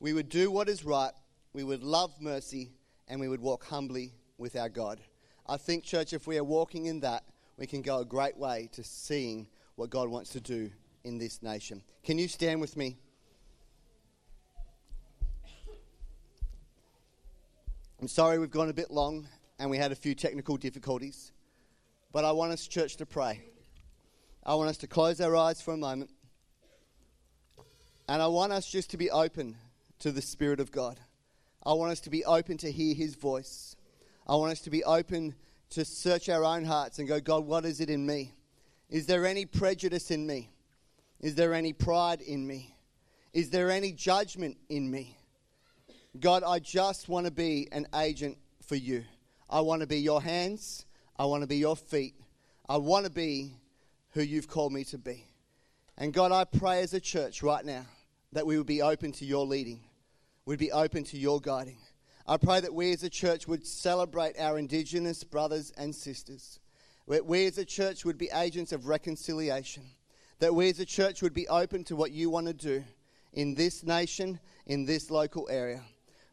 we 0.00 0.12
would 0.12 0.28
do 0.28 0.50
what 0.50 0.68
is 0.68 0.84
right, 0.84 1.12
we 1.54 1.64
would 1.64 1.82
love 1.82 2.12
mercy, 2.20 2.72
and 3.08 3.18
we 3.18 3.28
would 3.28 3.40
walk 3.40 3.64
humbly 3.64 4.12
with 4.36 4.54
our 4.54 4.68
God. 4.68 5.00
I 5.46 5.56
think, 5.58 5.84
church, 5.84 6.12
if 6.12 6.26
we 6.26 6.38
are 6.38 6.44
walking 6.44 6.86
in 6.86 7.00
that, 7.00 7.24
we 7.58 7.66
can 7.66 7.82
go 7.82 7.98
a 7.98 8.04
great 8.04 8.36
way 8.36 8.68
to 8.72 8.82
seeing 8.82 9.46
what 9.76 9.90
God 9.90 10.08
wants 10.08 10.30
to 10.30 10.40
do 10.40 10.70
in 11.04 11.18
this 11.18 11.42
nation. 11.42 11.82
Can 12.02 12.18
you 12.18 12.28
stand 12.28 12.60
with 12.60 12.76
me? 12.76 12.96
I'm 18.00 18.08
sorry 18.08 18.38
we've 18.38 18.50
gone 18.50 18.68
a 18.68 18.74
bit 18.74 18.90
long 18.90 19.28
and 19.58 19.70
we 19.70 19.78
had 19.78 19.92
a 19.92 19.94
few 19.94 20.14
technical 20.14 20.56
difficulties, 20.56 21.32
but 22.12 22.24
I 22.24 22.32
want 22.32 22.52
us, 22.52 22.66
church, 22.66 22.96
to 22.96 23.06
pray. 23.06 23.42
I 24.44 24.54
want 24.56 24.68
us 24.68 24.78
to 24.78 24.86
close 24.86 25.20
our 25.20 25.36
eyes 25.36 25.62
for 25.62 25.72
a 25.72 25.76
moment, 25.76 26.10
and 28.08 28.20
I 28.20 28.26
want 28.26 28.52
us 28.52 28.70
just 28.70 28.90
to 28.90 28.96
be 28.96 29.10
open 29.10 29.56
to 30.00 30.10
the 30.10 30.20
Spirit 30.20 30.60
of 30.60 30.70
God. 30.70 31.00
I 31.64 31.72
want 31.72 31.92
us 31.92 32.00
to 32.00 32.10
be 32.10 32.24
open 32.24 32.58
to 32.58 32.70
hear 32.70 32.94
His 32.94 33.14
voice. 33.14 33.76
I 34.26 34.36
want 34.36 34.52
us 34.52 34.60
to 34.60 34.70
be 34.70 34.82
open 34.84 35.34
to 35.70 35.84
search 35.84 36.28
our 36.28 36.44
own 36.44 36.64
hearts 36.64 36.98
and 36.98 37.06
go, 37.06 37.20
God, 37.20 37.44
what 37.44 37.64
is 37.64 37.80
it 37.80 37.90
in 37.90 38.06
me? 38.06 38.34
Is 38.88 39.06
there 39.06 39.26
any 39.26 39.44
prejudice 39.44 40.10
in 40.10 40.26
me? 40.26 40.50
Is 41.20 41.34
there 41.34 41.52
any 41.52 41.72
pride 41.72 42.20
in 42.20 42.46
me? 42.46 42.76
Is 43.32 43.50
there 43.50 43.70
any 43.70 43.92
judgment 43.92 44.56
in 44.68 44.90
me? 44.90 45.18
God, 46.20 46.42
I 46.44 46.58
just 46.58 47.08
want 47.08 47.26
to 47.26 47.32
be 47.32 47.68
an 47.72 47.86
agent 47.94 48.38
for 48.66 48.76
you. 48.76 49.04
I 49.50 49.60
want 49.60 49.80
to 49.80 49.86
be 49.86 49.98
your 49.98 50.22
hands. 50.22 50.86
I 51.18 51.24
want 51.26 51.42
to 51.42 51.46
be 51.46 51.56
your 51.56 51.76
feet. 51.76 52.14
I 52.68 52.76
want 52.76 53.04
to 53.04 53.10
be 53.10 53.52
who 54.10 54.22
you've 54.22 54.48
called 54.48 54.72
me 54.72 54.84
to 54.84 54.98
be. 54.98 55.26
And 55.98 56.12
God, 56.12 56.32
I 56.32 56.44
pray 56.44 56.80
as 56.80 56.94
a 56.94 57.00
church 57.00 57.42
right 57.42 57.64
now 57.64 57.86
that 58.32 58.46
we 58.46 58.56
would 58.56 58.66
be 58.66 58.82
open 58.82 59.12
to 59.12 59.24
your 59.24 59.46
leading, 59.46 59.80
we'd 60.44 60.58
be 60.58 60.72
open 60.72 61.04
to 61.04 61.18
your 61.18 61.40
guiding. 61.40 61.78
I 62.26 62.38
pray 62.38 62.60
that 62.60 62.72
we 62.72 62.90
as 62.92 63.02
a 63.02 63.10
church 63.10 63.46
would 63.46 63.66
celebrate 63.66 64.40
our 64.40 64.58
Indigenous 64.58 65.22
brothers 65.22 65.74
and 65.76 65.94
sisters. 65.94 66.58
That 67.06 67.26
we 67.26 67.44
as 67.44 67.58
a 67.58 67.66
church 67.66 68.06
would 68.06 68.16
be 68.16 68.30
agents 68.34 68.72
of 68.72 68.86
reconciliation. 68.86 69.82
That 70.38 70.54
we 70.54 70.70
as 70.70 70.80
a 70.80 70.86
church 70.86 71.20
would 71.20 71.34
be 71.34 71.46
open 71.48 71.84
to 71.84 71.96
what 71.96 72.12
you 72.12 72.30
want 72.30 72.46
to 72.46 72.54
do 72.54 72.82
in 73.34 73.54
this 73.54 73.84
nation, 73.84 74.40
in 74.64 74.86
this 74.86 75.10
local 75.10 75.46
area. 75.50 75.82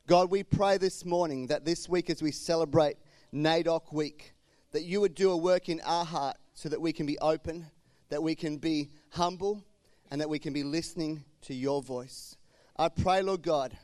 God, 0.07 0.31
we 0.31 0.43
pray 0.43 0.77
this 0.77 1.03
morning 1.03 1.47
that 1.47 1.65
this 1.65 1.89
week 1.89 2.09
as 2.09 2.21
we 2.21 2.31
celebrate 2.31 2.95
NAIDOC 3.33 3.91
week, 3.91 4.33
that 4.71 4.83
you 4.83 5.01
would 5.01 5.13
do 5.13 5.31
a 5.31 5.37
work 5.37 5.67
in 5.67 5.81
our 5.81 6.05
heart 6.05 6.37
so 6.53 6.69
that 6.69 6.79
we 6.79 6.93
can 6.93 7.05
be 7.05 7.19
open, 7.19 7.67
that 8.07 8.23
we 8.23 8.33
can 8.33 8.55
be 8.55 8.91
humble, 9.09 9.61
and 10.09 10.21
that 10.21 10.29
we 10.29 10.39
can 10.39 10.53
be 10.53 10.63
listening 10.63 11.25
to 11.41 11.53
your 11.53 11.81
voice. 11.81 12.37
I 12.77 12.87
pray, 12.87 13.21
Lord 13.21 13.41
God, 13.41 13.77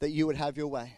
that 0.00 0.10
you 0.10 0.26
would 0.26 0.36
have 0.36 0.56
your 0.56 0.66
way. 0.66 0.96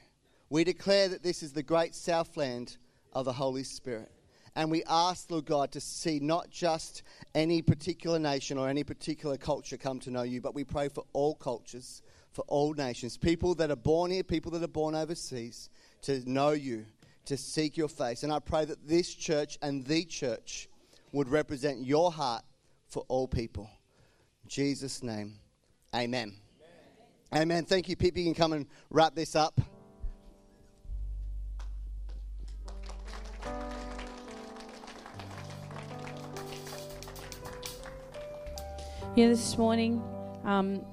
We 0.51 0.64
declare 0.64 1.09
that 1.09 1.22
this 1.22 1.42
is 1.42 1.53
the 1.53 1.62
great 1.62 1.95
southland 1.95 2.76
of 3.12 3.24
the 3.24 3.32
Holy 3.32 3.64
Spirit. 3.64 4.11
And 4.57 4.70
we 4.70 4.84
ask, 4.84 5.30
Lord 5.30 5.47
God, 5.47 5.72
to 5.72 5.80
see 5.80 6.20
not 6.20 6.51
just 6.51 7.03
any 7.34 7.61
particular 7.61 8.18
nation 8.18 8.57
or 8.57 8.68
any 8.68 8.84
particular 8.84 9.36
culture 9.36 9.76
come 9.76 9.99
to 10.01 10.11
know 10.11 10.22
you, 10.22 10.40
but 10.40 10.55
we 10.55 10.62
pray 10.62 10.88
for 10.88 11.05
all 11.12 11.34
cultures, 11.34 12.03
for 12.32 12.45
all 12.47 12.72
nations, 12.72 13.16
people 13.16 13.55
that 13.57 13.70
are 13.70 13.76
born 13.76 14.12
here, 14.12 14.22
people 14.22 14.53
that 14.53 14.62
are 14.62 14.68
born 14.68 14.95
overseas, 14.95 15.70
to 16.03 16.28
know 16.30 16.51
you, 16.51 16.86
to 17.24 17.36
seek 17.36 17.76
your 17.76 17.88
face. 17.88 18.22
And 18.22 18.32
I 18.32 18.38
pray 18.38 18.64
that 18.64 18.86
this 18.86 19.12
church 19.12 19.59
and 19.61 19.84
the 19.84 20.05
church 20.05 20.68
would 21.11 21.28
represent 21.28 21.78
your 21.78 22.12
heart 22.12 22.45
for 22.88 23.05
all 23.09 23.26
people. 23.26 23.68
In 24.45 24.49
Jesus' 24.49 25.03
name, 25.03 25.34
amen. 25.95 26.34
Amen. 27.32 27.42
amen. 27.42 27.64
Thank 27.64 27.88
you, 27.88 27.97
Pip. 27.97 28.16
You 28.16 28.24
can 28.24 28.34
come 28.34 28.53
and 28.53 28.66
wrap 28.90 29.16
this 29.16 29.34
up. 29.34 29.61
You 39.16 39.26
know, 39.26 39.30
this 39.30 39.56
morning, 39.56 40.02
um, 40.44 40.84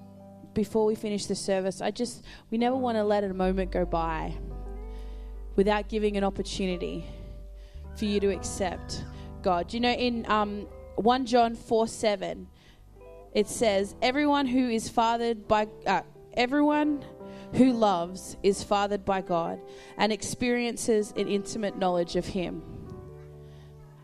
before 0.53 0.85
we 0.85 0.93
finish 0.93 1.25
the 1.25 1.33
service, 1.33 1.81
I 1.81 1.89
just, 1.89 2.23
we 2.51 2.59
never 2.59 2.75
want 2.75 2.97
to 2.97 3.03
let 3.03 3.23
a 3.23 3.33
moment 3.33 3.71
go 3.71 3.83
by 3.83 4.35
without 5.55 5.89
giving 5.89 6.17
an 6.17 6.23
opportunity 6.23 7.03
for 7.95 8.05
you 8.05 8.19
to 8.19 8.27
accept 8.27 9.03
God. 9.41 9.73
You 9.73 9.79
know, 9.79 9.89
in 9.89 10.29
um, 10.29 10.67
1 10.97 11.25
John 11.25 11.55
4 11.55 11.87
7, 11.87 12.47
it 13.33 13.47
says, 13.47 13.95
Everyone 14.03 14.45
who 14.45 14.69
is 14.69 14.87
fathered 14.87 15.47
by, 15.47 15.67
uh, 15.87 16.03
everyone 16.35 17.03
who 17.53 17.73
loves 17.73 18.37
is 18.43 18.61
fathered 18.61 19.03
by 19.03 19.21
God 19.21 19.59
and 19.97 20.11
experiences 20.11 21.11
an 21.17 21.27
intimate 21.27 21.75
knowledge 21.75 22.15
of 22.15 22.27
Him. 22.27 22.61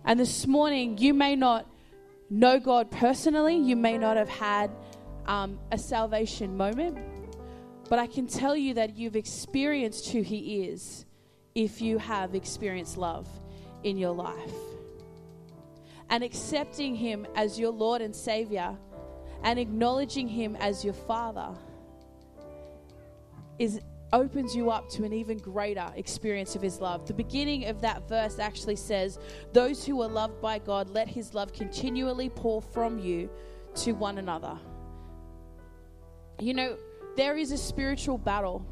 And 0.04 0.20
this 0.20 0.48
morning, 0.48 0.98
you 0.98 1.14
may 1.14 1.36
not 1.36 1.68
know 2.30 2.60
God 2.60 2.92
personally, 2.92 3.58
you 3.58 3.76
may 3.76 3.98
not 3.98 4.18
have 4.18 4.30
had 4.30 4.72
um, 5.26 5.60
a 5.72 5.78
salvation 5.78 6.56
moment, 6.56 6.98
but 7.90 8.00
I 8.00 8.08
can 8.08 8.28
tell 8.28 8.56
you 8.56 8.74
that 8.76 8.98
you've 8.98 9.16
experienced 9.16 10.10
who 10.10 10.22
He 10.22 10.64
is 10.64 11.06
if 11.56 11.82
you 11.82 11.98
have 11.98 12.36
experienced 12.36 12.98
love 12.98 13.28
in 13.84 13.98
your 13.98 14.14
life. 14.14 14.54
And 16.10 16.24
accepting 16.24 16.96
Him 16.96 17.28
as 17.36 17.60
your 17.60 17.72
Lord 17.72 18.02
and 18.02 18.16
Savior 18.16 18.78
and 19.44 19.60
acknowledging 19.60 20.28
Him 20.28 20.56
as 20.58 20.84
your 20.84 20.94
Father 20.94 21.50
is 23.60 23.80
opens 24.14 24.56
you 24.56 24.70
up 24.70 24.90
to 24.90 25.04
an 25.04 25.14
even 25.14 25.38
greater 25.38 25.92
experience 25.96 26.56
of 26.56 26.62
his 26.62 26.80
love. 26.80 27.06
The 27.06 27.14
beginning 27.14 27.66
of 27.66 27.82
that 27.82 28.08
verse 28.08 28.40
actually 28.40 28.78
says, 28.78 29.20
Those 29.54 29.86
who 29.86 30.02
are 30.02 30.08
loved 30.08 30.42
by 30.42 30.60
God, 30.60 30.90
let 30.90 31.08
his 31.08 31.34
love 31.34 31.54
continually 31.54 32.30
pour 32.30 32.62
from 32.62 33.00
you 33.00 33.30
to 33.76 33.92
one 33.94 34.18
another. 34.18 34.58
You 36.40 36.54
know, 36.54 36.78
there 37.16 37.38
is 37.38 37.52
a 37.52 37.58
spiritual 37.58 38.18
battle 38.18 38.66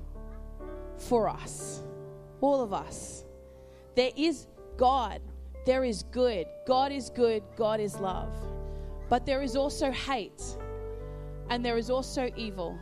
for 0.97 1.27
us, 1.27 1.81
all 2.41 2.61
of 2.61 2.73
us. 2.73 3.25
There 3.95 4.11
is 4.15 4.47
God, 4.77 5.21
there 5.65 5.83
is 5.83 6.03
good. 6.11 6.45
God 6.67 6.91
is 6.91 7.09
good, 7.09 7.43
God 7.57 7.79
is 7.79 7.95
love. 7.97 8.31
But 9.09 9.25
there 9.25 9.41
is 9.41 9.55
also 9.55 9.91
hate, 9.91 10.41
and 11.49 11.63
there 11.63 11.77
is 11.77 11.89
also 11.89 12.29
evil, 12.36 12.77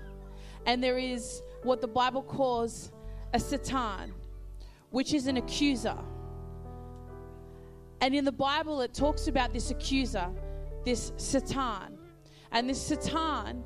and 0.65 0.83
there 0.83 0.97
is 0.97 1.41
what 1.63 1.81
the 1.81 1.87
Bible 1.87 2.21
calls 2.21 2.91
a 3.33 3.39
Satan, 3.39 4.13
which 4.91 5.13
is 5.13 5.27
an 5.27 5.37
accuser. 5.37 5.97
And 8.01 8.13
in 8.13 8.25
the 8.25 8.31
Bible, 8.31 8.81
it 8.81 8.93
talks 8.93 9.27
about 9.27 9.53
this 9.53 9.71
accuser, 9.71 10.27
this 10.85 11.13
Satan. 11.17 11.97
And 12.51 12.69
this 12.69 12.81
Satan 12.81 13.63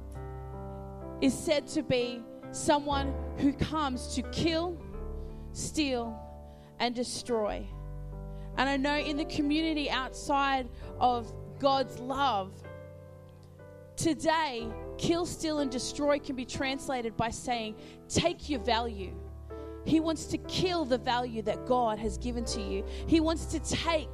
is 1.22 1.34
said 1.34 1.68
to 1.70 1.84
be 1.84 2.22
someone 2.52 3.14
who 3.38 3.52
comes 3.54 4.16
to 4.16 4.22
kill, 4.32 4.78
steal, 5.52 6.18
and 6.80 6.94
destroy. 6.94 7.68
And 8.58 8.70
I 8.70 8.78
know 8.78 8.98
in 8.98 9.18
the 9.18 9.26
community 9.26 9.90
outside 9.90 10.68
of 11.00 11.32
God's 11.60 12.00
love, 12.00 12.52
today, 13.96 14.68
kill, 14.98 15.26
steal, 15.26 15.60
and 15.60 15.72
destroy 15.72 16.20
can 16.20 16.36
be 16.36 16.46
translated 16.46 17.16
by 17.16 17.30
saying, 17.30 17.76
take 18.10 18.50
your 18.50 18.60
value. 18.60 19.14
He 19.86 20.00
wants 20.00 20.26
to 20.26 20.38
kill 20.40 20.86
the 20.86 20.98
value 20.98 21.42
that 21.44 21.66
God 21.66 21.98
has 22.00 22.18
given 22.18 22.44
to 22.46 22.62
you. 22.62 22.84
He 23.08 23.20
wants 23.20 23.46
to 23.48 23.60
take 23.60 24.14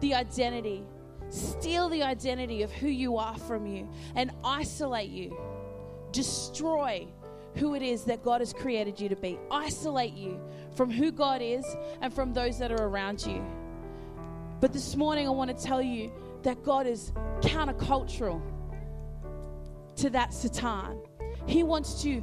the 0.00 0.14
identity, 0.14 0.84
steal 1.28 1.88
the 1.88 2.02
identity 2.02 2.62
of 2.62 2.72
who 2.72 2.88
you 2.88 3.16
are 3.16 3.38
from 3.38 3.66
you, 3.66 3.88
and 4.14 4.32
isolate 4.42 5.10
you, 5.10 5.36
destroy 6.12 7.06
who 7.54 7.74
it 7.74 7.82
is 7.82 8.04
that 8.04 8.22
God 8.22 8.40
has 8.40 8.52
created 8.52 9.00
you 9.00 9.08
to 9.08 9.16
be, 9.16 9.38
isolate 9.50 10.12
you 10.12 10.40
from 10.74 10.90
who 10.90 11.10
God 11.10 11.40
is 11.40 11.64
and 12.00 12.12
from 12.12 12.32
those 12.32 12.58
that 12.58 12.70
are 12.70 12.84
around 12.84 13.24
you. 13.24 13.44
But 14.60 14.72
this 14.72 14.96
morning, 14.96 15.26
I 15.26 15.30
want 15.30 15.56
to 15.56 15.64
tell 15.64 15.80
you 15.80 16.10
that 16.42 16.62
God 16.62 16.86
is 16.86 17.12
countercultural 17.40 18.42
to 19.96 20.10
that 20.10 20.32
Satan. 20.32 21.00
He 21.46 21.62
wants 21.62 22.02
to 22.02 22.22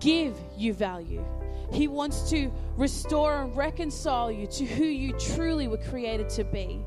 give 0.00 0.36
you 0.56 0.72
value. 0.72 1.24
He 1.72 1.86
wants 1.88 2.30
to 2.30 2.50
restore 2.76 3.42
and 3.42 3.56
reconcile 3.56 4.30
you 4.30 4.46
to 4.48 4.64
who 4.64 4.84
you 4.84 5.12
truly 5.18 5.68
were 5.68 5.78
created 5.78 6.28
to 6.30 6.44
be. 6.44 6.84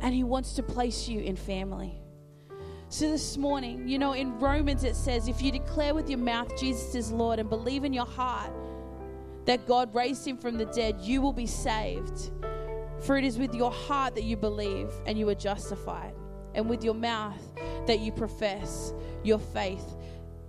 And 0.00 0.14
He 0.14 0.24
wants 0.24 0.54
to 0.54 0.62
place 0.62 1.08
you 1.08 1.20
in 1.20 1.36
family. 1.36 2.00
So, 2.88 3.10
this 3.10 3.36
morning, 3.36 3.88
you 3.88 3.98
know, 3.98 4.12
in 4.12 4.38
Romans 4.38 4.84
it 4.84 4.94
says, 4.94 5.26
if 5.26 5.42
you 5.42 5.50
declare 5.50 5.94
with 5.94 6.08
your 6.08 6.20
mouth 6.20 6.56
Jesus 6.58 6.94
is 6.94 7.10
Lord 7.10 7.40
and 7.40 7.48
believe 7.48 7.84
in 7.84 7.92
your 7.92 8.06
heart 8.06 8.50
that 9.44 9.66
God 9.66 9.94
raised 9.94 10.26
Him 10.26 10.38
from 10.38 10.56
the 10.56 10.66
dead, 10.66 11.00
you 11.00 11.20
will 11.20 11.32
be 11.32 11.46
saved. 11.46 12.30
For 13.00 13.16
it 13.18 13.24
is 13.24 13.38
with 13.38 13.54
your 13.54 13.72
heart 13.72 14.14
that 14.14 14.24
you 14.24 14.36
believe 14.36 14.88
and 15.04 15.18
you 15.18 15.28
are 15.28 15.34
justified, 15.34 16.14
and 16.56 16.68
with 16.68 16.82
your 16.82 16.94
mouth 16.94 17.40
that 17.86 18.00
you 18.00 18.10
profess 18.10 18.92
your 19.22 19.38
faith 19.38 19.84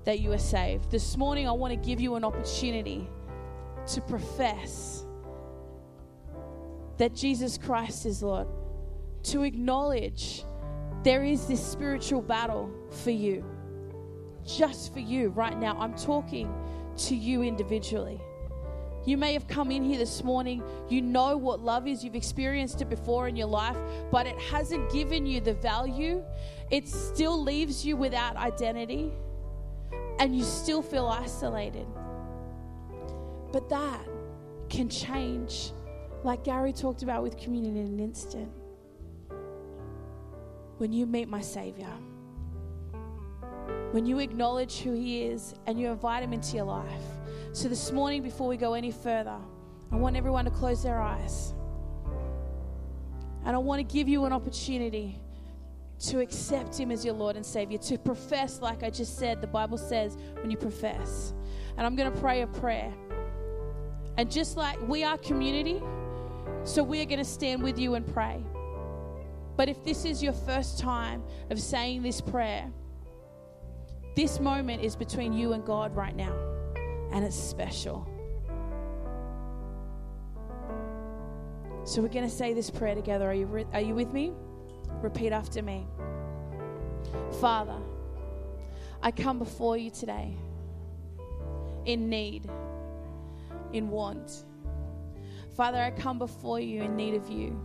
that 0.05 0.21
you 0.21 0.31
are 0.31 0.39
saved. 0.39 0.89
This 0.89 1.17
morning, 1.17 1.47
I 1.47 1.51
want 1.51 1.73
to 1.73 1.87
give 1.87 1.99
you 1.99 2.15
an 2.15 2.23
opportunity 2.23 3.07
to 3.87 4.01
profess 4.01 5.05
that 6.97 7.13
Jesus 7.13 7.57
Christ 7.57 8.05
is 8.05 8.23
Lord, 8.23 8.47
to 9.23 9.43
acknowledge 9.43 10.45
there 11.03 11.23
is 11.23 11.45
this 11.45 11.63
spiritual 11.63 12.21
battle 12.21 12.71
for 12.89 13.11
you, 13.11 13.43
just 14.45 14.93
for 14.93 14.99
you 14.99 15.29
right 15.29 15.57
now. 15.59 15.77
I'm 15.77 15.93
talking 15.93 16.51
to 16.97 17.15
you 17.15 17.43
individually. 17.43 18.21
You 19.07 19.15
may 19.15 19.31
have 19.31 19.47
come 19.47 19.71
in 19.71 19.85
here 19.85 19.97
this 19.97 20.21
morning, 20.21 20.61
you 20.89 21.01
know 21.01 21.37
what 21.37 21.61
love 21.61 21.87
is, 21.87 22.03
you've 22.03 22.13
experienced 22.13 22.81
it 22.81 22.89
before 22.89 23.29
in 23.29 23.37
your 23.37 23.47
life, 23.47 23.77
but 24.11 24.27
it 24.27 24.37
hasn't 24.37 24.91
given 24.91 25.25
you 25.25 25.39
the 25.39 25.53
value. 25.53 26.21
It 26.71 26.89
still 26.89 27.41
leaves 27.41 27.85
you 27.85 27.95
without 27.95 28.35
identity, 28.35 29.13
and 30.19 30.35
you 30.35 30.43
still 30.43 30.81
feel 30.81 31.07
isolated. 31.07 31.87
But 33.53 33.69
that 33.69 34.05
can 34.67 34.89
change, 34.89 35.71
like 36.25 36.43
Gary 36.43 36.73
talked 36.73 37.01
about 37.01 37.23
with 37.23 37.37
communion 37.37 37.77
in 37.77 37.85
an 37.85 37.99
instant. 38.01 38.51
When 40.79 40.91
you 40.91 41.05
meet 41.05 41.29
my 41.29 41.39
Savior, 41.39 41.93
when 43.91 44.05
you 44.05 44.19
acknowledge 44.19 44.79
who 44.79 44.91
He 44.91 45.21
is 45.21 45.55
and 45.65 45.79
you 45.79 45.87
invite 45.87 46.23
Him 46.23 46.33
into 46.33 46.57
your 46.57 46.65
life. 46.65 47.16
So, 47.57 47.67
this 47.67 47.91
morning, 47.91 48.21
before 48.21 48.47
we 48.47 48.55
go 48.55 48.75
any 48.75 48.91
further, 48.91 49.35
I 49.91 49.95
want 49.95 50.15
everyone 50.15 50.45
to 50.45 50.51
close 50.51 50.83
their 50.83 51.01
eyes. 51.01 51.55
And 53.43 53.55
I 53.55 53.57
want 53.57 53.79
to 53.79 53.83
give 53.83 54.07
you 54.07 54.25
an 54.25 54.31
opportunity 54.31 55.19
to 56.01 56.19
accept 56.19 56.77
Him 56.77 56.91
as 56.91 57.03
your 57.03 57.15
Lord 57.15 57.35
and 57.35 57.43
Savior, 57.43 57.79
to 57.79 57.97
profess, 57.97 58.61
like 58.61 58.83
I 58.83 58.91
just 58.91 59.17
said, 59.17 59.41
the 59.41 59.47
Bible 59.47 59.79
says, 59.79 60.19
when 60.39 60.51
you 60.51 60.57
profess. 60.57 61.33
And 61.77 61.87
I'm 61.87 61.95
going 61.95 62.13
to 62.13 62.19
pray 62.19 62.43
a 62.43 62.47
prayer. 62.47 62.93
And 64.17 64.29
just 64.29 64.55
like 64.55 64.79
we 64.87 65.03
are 65.03 65.17
community, 65.17 65.81
so 66.63 66.83
we 66.83 67.01
are 67.01 67.05
going 67.05 67.17
to 67.17 67.25
stand 67.25 67.63
with 67.63 67.79
you 67.79 67.95
and 67.95 68.05
pray. 68.05 68.39
But 69.55 69.67
if 69.67 69.83
this 69.83 70.05
is 70.05 70.21
your 70.21 70.33
first 70.33 70.77
time 70.77 71.23
of 71.49 71.59
saying 71.59 72.03
this 72.03 72.21
prayer, 72.21 72.71
this 74.15 74.39
moment 74.39 74.83
is 74.83 74.95
between 74.95 75.33
you 75.33 75.53
and 75.53 75.65
God 75.65 75.95
right 75.95 76.15
now, 76.15 76.56
and 77.11 77.25
it's 77.25 77.35
special. 77.35 78.07
So 81.83 82.01
we're 82.01 82.09
going 82.09 82.29
to 82.29 82.35
say 82.35 82.53
this 82.53 82.69
prayer 82.69 82.95
together. 82.95 83.29
Are 83.29 83.33
you, 83.33 83.45
re- 83.45 83.65
are 83.73 83.81
you 83.81 83.95
with 83.95 84.11
me? 84.11 84.33
Repeat 85.01 85.31
after 85.31 85.61
me. 85.61 85.87
Father, 87.39 87.77
I 89.01 89.11
come 89.11 89.39
before 89.39 89.77
you 89.77 89.89
today 89.89 90.35
in 91.85 92.09
need, 92.09 92.49
in 93.71 93.89
want. 93.89 94.43
Father, 95.55 95.77
I 95.77 95.91
come 95.91 96.19
before 96.19 96.59
you 96.59 96.83
in 96.83 96.95
need 96.95 97.13
of 97.13 97.29
you. 97.29 97.59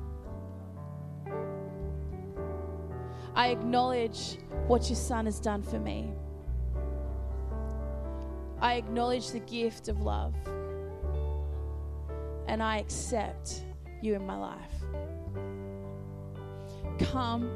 I 3.34 3.48
acknowledge 3.48 4.38
what 4.66 4.88
your 4.88 4.96
Son 4.96 5.24
has 5.24 5.40
done 5.40 5.62
for 5.62 5.78
me. 5.78 6.12
I 8.62 8.74
acknowledge 8.74 9.32
the 9.32 9.40
gift 9.40 9.88
of 9.88 10.00
love. 10.00 10.34
And 12.46 12.62
I 12.62 12.78
accept 12.78 13.64
you 14.00 14.14
in 14.14 14.24
my 14.24 14.38
life. 14.38 14.74
Come 17.10 17.50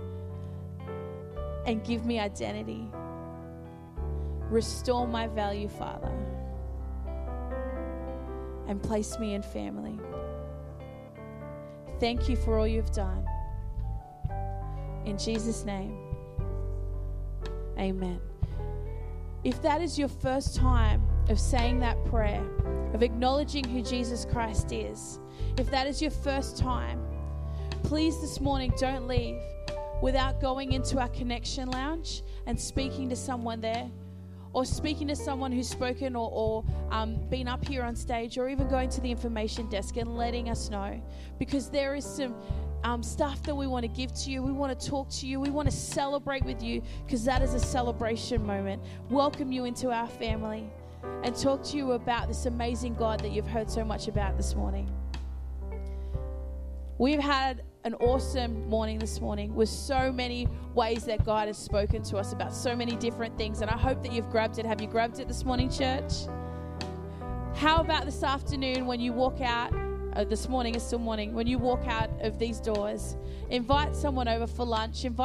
and 1.64 1.84
give 1.84 2.04
me 2.04 2.18
identity. 2.18 2.90
Restore 4.50 5.06
my 5.06 5.28
value, 5.28 5.68
Father. 5.68 6.12
And 8.66 8.82
place 8.82 9.16
me 9.20 9.34
in 9.34 9.42
family. 9.42 10.00
Thank 12.00 12.28
you 12.28 12.34
for 12.34 12.58
all 12.58 12.66
you've 12.66 12.90
done. 12.90 13.24
In 15.04 15.16
Jesus' 15.16 15.64
name, 15.64 15.96
amen. 17.78 18.25
If 19.46 19.62
that 19.62 19.80
is 19.80 19.96
your 19.96 20.08
first 20.08 20.56
time 20.56 21.06
of 21.28 21.38
saying 21.38 21.78
that 21.78 22.04
prayer, 22.06 22.44
of 22.94 23.04
acknowledging 23.04 23.62
who 23.62 23.80
Jesus 23.80 24.24
Christ 24.24 24.72
is, 24.72 25.20
if 25.56 25.70
that 25.70 25.86
is 25.86 26.02
your 26.02 26.10
first 26.10 26.58
time, 26.58 27.00
please 27.84 28.20
this 28.20 28.40
morning 28.40 28.72
don't 28.76 29.06
leave 29.06 29.40
without 30.02 30.40
going 30.40 30.72
into 30.72 30.98
our 30.98 31.06
connection 31.10 31.70
lounge 31.70 32.24
and 32.46 32.60
speaking 32.60 33.08
to 33.08 33.14
someone 33.14 33.60
there 33.60 33.88
or 34.52 34.64
speaking 34.64 35.06
to 35.06 35.14
someone 35.14 35.52
who's 35.52 35.68
spoken 35.68 36.16
or, 36.16 36.28
or 36.32 36.64
um, 36.90 37.14
been 37.28 37.46
up 37.46 37.64
here 37.68 37.84
on 37.84 37.94
stage 37.94 38.38
or 38.38 38.48
even 38.48 38.66
going 38.66 38.90
to 38.90 39.00
the 39.00 39.12
information 39.12 39.68
desk 39.68 39.96
and 39.96 40.16
letting 40.16 40.50
us 40.50 40.70
know 40.70 41.00
because 41.38 41.70
there 41.70 41.94
is 41.94 42.04
some 42.04 42.34
um, 42.86 43.02
stuff 43.02 43.42
that 43.42 43.54
we 43.54 43.66
want 43.66 43.82
to 43.82 43.88
give 43.88 44.14
to 44.14 44.30
you. 44.30 44.40
We 44.44 44.52
want 44.52 44.78
to 44.78 44.88
talk 44.88 45.10
to 45.10 45.26
you. 45.26 45.40
We 45.40 45.50
want 45.50 45.68
to 45.68 45.76
celebrate 45.76 46.44
with 46.44 46.62
you 46.62 46.82
because 47.04 47.24
that 47.24 47.42
is 47.42 47.52
a 47.52 47.58
celebration 47.58 48.46
moment. 48.46 48.80
Welcome 49.10 49.50
you 49.50 49.64
into 49.64 49.90
our 49.90 50.06
family 50.06 50.70
and 51.24 51.34
talk 51.34 51.64
to 51.64 51.76
you 51.76 51.92
about 51.92 52.28
this 52.28 52.46
amazing 52.46 52.94
God 52.94 53.18
that 53.20 53.32
you've 53.32 53.48
heard 53.48 53.68
so 53.68 53.84
much 53.84 54.06
about 54.06 54.36
this 54.36 54.54
morning. 54.54 54.88
We've 56.98 57.18
had 57.18 57.64
an 57.82 57.94
awesome 57.94 58.68
morning 58.68 59.00
this 59.00 59.20
morning 59.20 59.52
with 59.56 59.68
so 59.68 60.12
many 60.12 60.46
ways 60.76 61.04
that 61.06 61.24
God 61.24 61.48
has 61.48 61.58
spoken 61.58 62.04
to 62.04 62.18
us 62.18 62.32
about 62.32 62.54
so 62.54 62.76
many 62.76 62.94
different 62.94 63.36
things. 63.36 63.62
And 63.62 63.70
I 63.70 63.76
hope 63.76 64.00
that 64.04 64.12
you've 64.12 64.30
grabbed 64.30 64.60
it. 64.60 64.66
Have 64.66 64.80
you 64.80 64.86
grabbed 64.86 65.18
it 65.18 65.26
this 65.26 65.44
morning, 65.44 65.70
church? 65.70 66.12
How 67.56 67.80
about 67.80 68.04
this 68.04 68.22
afternoon 68.22 68.86
when 68.86 69.00
you 69.00 69.12
walk 69.12 69.40
out? 69.40 69.72
Uh, 70.16 70.24
this 70.24 70.48
morning 70.48 70.74
is 70.74 70.82
still 70.82 70.98
morning. 70.98 71.34
When 71.34 71.46
you 71.46 71.58
walk 71.58 71.86
out 71.86 72.08
of 72.22 72.38
these 72.38 72.58
doors, 72.58 73.16
invite 73.50 73.94
someone 73.94 74.28
over 74.28 74.46
for 74.46 74.64
lunch. 74.64 75.04
Invite 75.04 75.24